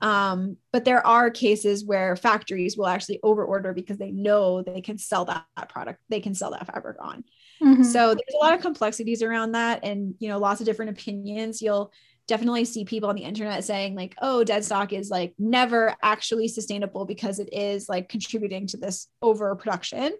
[0.00, 4.98] um, but there are cases where factories will actually overorder because they know they can
[4.98, 7.24] sell that, that product, they can sell that fabric on.
[7.62, 7.82] Mm-hmm.
[7.82, 11.62] So there's a lot of complexities around that, and you know, lots of different opinions.
[11.62, 11.92] You'll
[12.26, 16.48] definitely see people on the internet saying like, "Oh, dead stock is like never actually
[16.48, 20.12] sustainable because it is like contributing to this overproduction."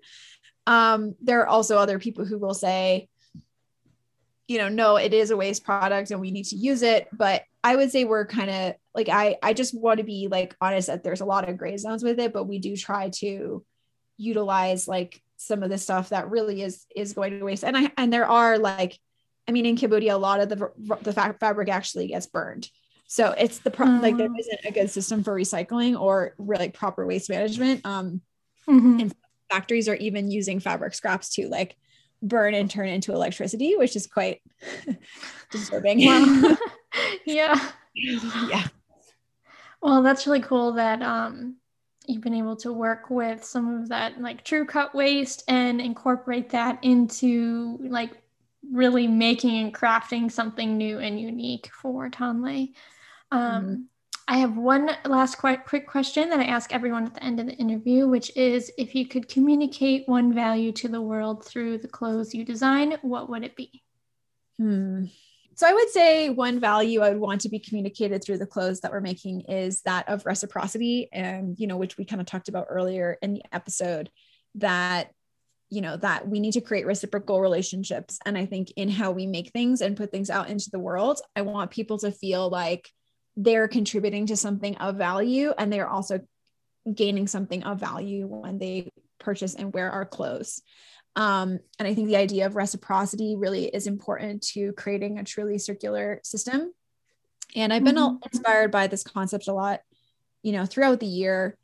[0.66, 3.08] Um, there are also other people who will say,
[4.48, 7.08] you know, no, it is a waste product and we need to use it.
[7.12, 10.56] But I would say we're kind of like, I, I just want to be like
[10.60, 13.64] honest that there's a lot of gray zones with it, but we do try to
[14.16, 17.64] utilize like some of the stuff that really is, is going to waste.
[17.64, 18.98] And I, and there are like,
[19.48, 20.70] I mean, in Cambodia, a lot of the,
[21.02, 22.68] the fabric actually gets burned.
[23.06, 24.38] So it's the, pro- like, there mm.
[24.38, 27.86] isn't a good system for recycling or like proper waste management.
[27.86, 28.20] Um,
[28.68, 29.00] mm-hmm.
[29.00, 29.14] and
[29.50, 31.76] factories are even using fabric scraps to like
[32.22, 34.42] burn and turn into electricity, which is quite
[35.50, 36.04] disturbing.
[36.04, 36.56] Wow.
[37.26, 37.70] yeah.
[37.94, 38.66] Yeah.
[39.80, 41.56] Well, that's really cool that um,
[42.06, 46.50] you've been able to work with some of that like true cut waste and incorporate
[46.50, 48.12] that into like
[48.72, 52.72] really making and crafting something new and unique for Tonlé.
[53.30, 53.74] Um, mm-hmm.
[54.28, 57.46] I have one last quick, quick question that I ask everyone at the end of
[57.46, 61.88] the interview, which is if you could communicate one value to the world through the
[61.88, 63.82] clothes you design, what would it be?
[64.58, 65.04] Hmm.
[65.54, 68.80] So I would say one value I would want to be communicated through the clothes
[68.80, 72.48] that we're making is that of reciprocity and you know which we kind of talked
[72.48, 74.10] about earlier in the episode
[74.56, 75.12] that
[75.68, 79.26] you know that we need to create reciprocal relationships and I think in how we
[79.26, 82.88] make things and put things out into the world I want people to feel like
[83.36, 86.20] they're contributing to something of value and they're also
[86.92, 90.62] gaining something of value when they purchase and wear our clothes.
[91.16, 95.58] Um, and I think the idea of reciprocity really is important to creating a truly
[95.58, 96.72] circular system.
[97.54, 98.16] And I've been mm-hmm.
[98.32, 99.80] inspired by this concept a lot,
[100.42, 101.56] you know, throughout the year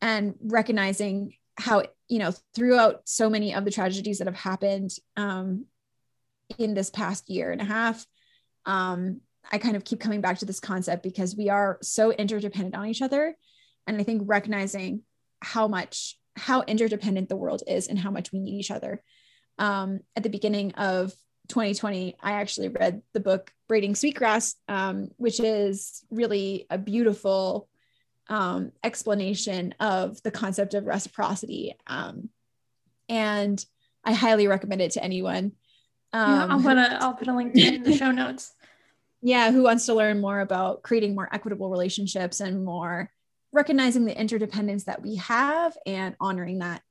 [0.00, 5.66] and recognizing how, you know, throughout so many of the tragedies that have happened um,
[6.58, 8.06] in this past year and a half,
[8.66, 12.76] um, I kind of keep coming back to this concept because we are so interdependent
[12.76, 13.36] on each other.
[13.86, 15.02] And I think recognizing
[15.40, 19.02] how much, how interdependent the world is and how much we need each other.
[19.58, 21.12] Um, at the beginning of
[21.48, 27.68] 2020, I actually read the book Braiding Sweetgrass, um, which is really a beautiful
[28.32, 31.74] um, explanation of the concept of reciprocity.
[31.86, 32.30] Um,
[33.08, 33.64] and
[34.04, 35.52] I highly recommend it to anyone.
[36.14, 38.52] yeah, I'll put a I'll put a link in the show notes
[39.22, 43.10] yeah who wants to learn more about creating more equitable relationships and more
[43.52, 46.82] recognizing the interdependence that we have and honoring that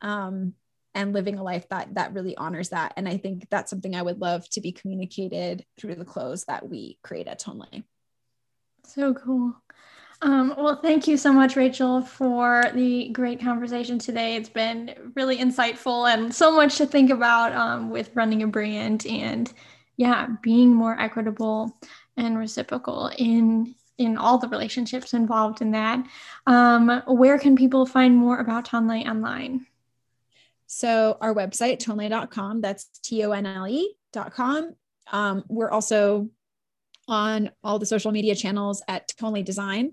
[0.00, 0.54] um,
[0.94, 4.02] and living a life that that really honors that and i think that's something i
[4.02, 7.82] would love to be communicated through the clothes that we create at tonlé
[8.84, 9.54] so cool
[10.22, 14.36] um, well, thank you so much, Rachel, for the great conversation today.
[14.36, 19.04] It's been really insightful and so much to think about um, with running a brand
[19.06, 19.52] and
[19.96, 21.76] yeah, being more equitable
[22.16, 26.04] and reciprocal in in all the relationships involved in that.
[26.46, 29.66] Um, where can people find more about Tonlé online?
[30.66, 34.74] So our website, tonle.com, that's T-O-N-L-E.com.
[35.12, 36.30] Um, we're also
[37.06, 39.92] on all the social media channels at Tonle Design,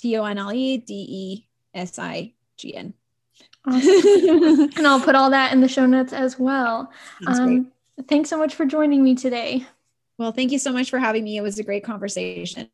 [0.00, 2.94] T-O-N-L-E-D-E-S-I-G-N.
[3.66, 4.70] Awesome.
[4.76, 6.92] and I'll put all that in the show notes as well.
[7.26, 7.72] Um,
[8.08, 9.66] thanks so much for joining me today.
[10.18, 11.36] Well, thank you so much for having me.
[11.36, 12.68] It was a great conversation.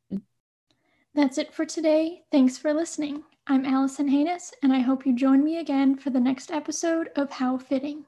[1.14, 2.22] That's it for today.
[2.30, 3.22] Thanks for listening.
[3.46, 7.30] I'm Allison Haynes, and I hope you join me again for the next episode of
[7.30, 8.04] How Fitting.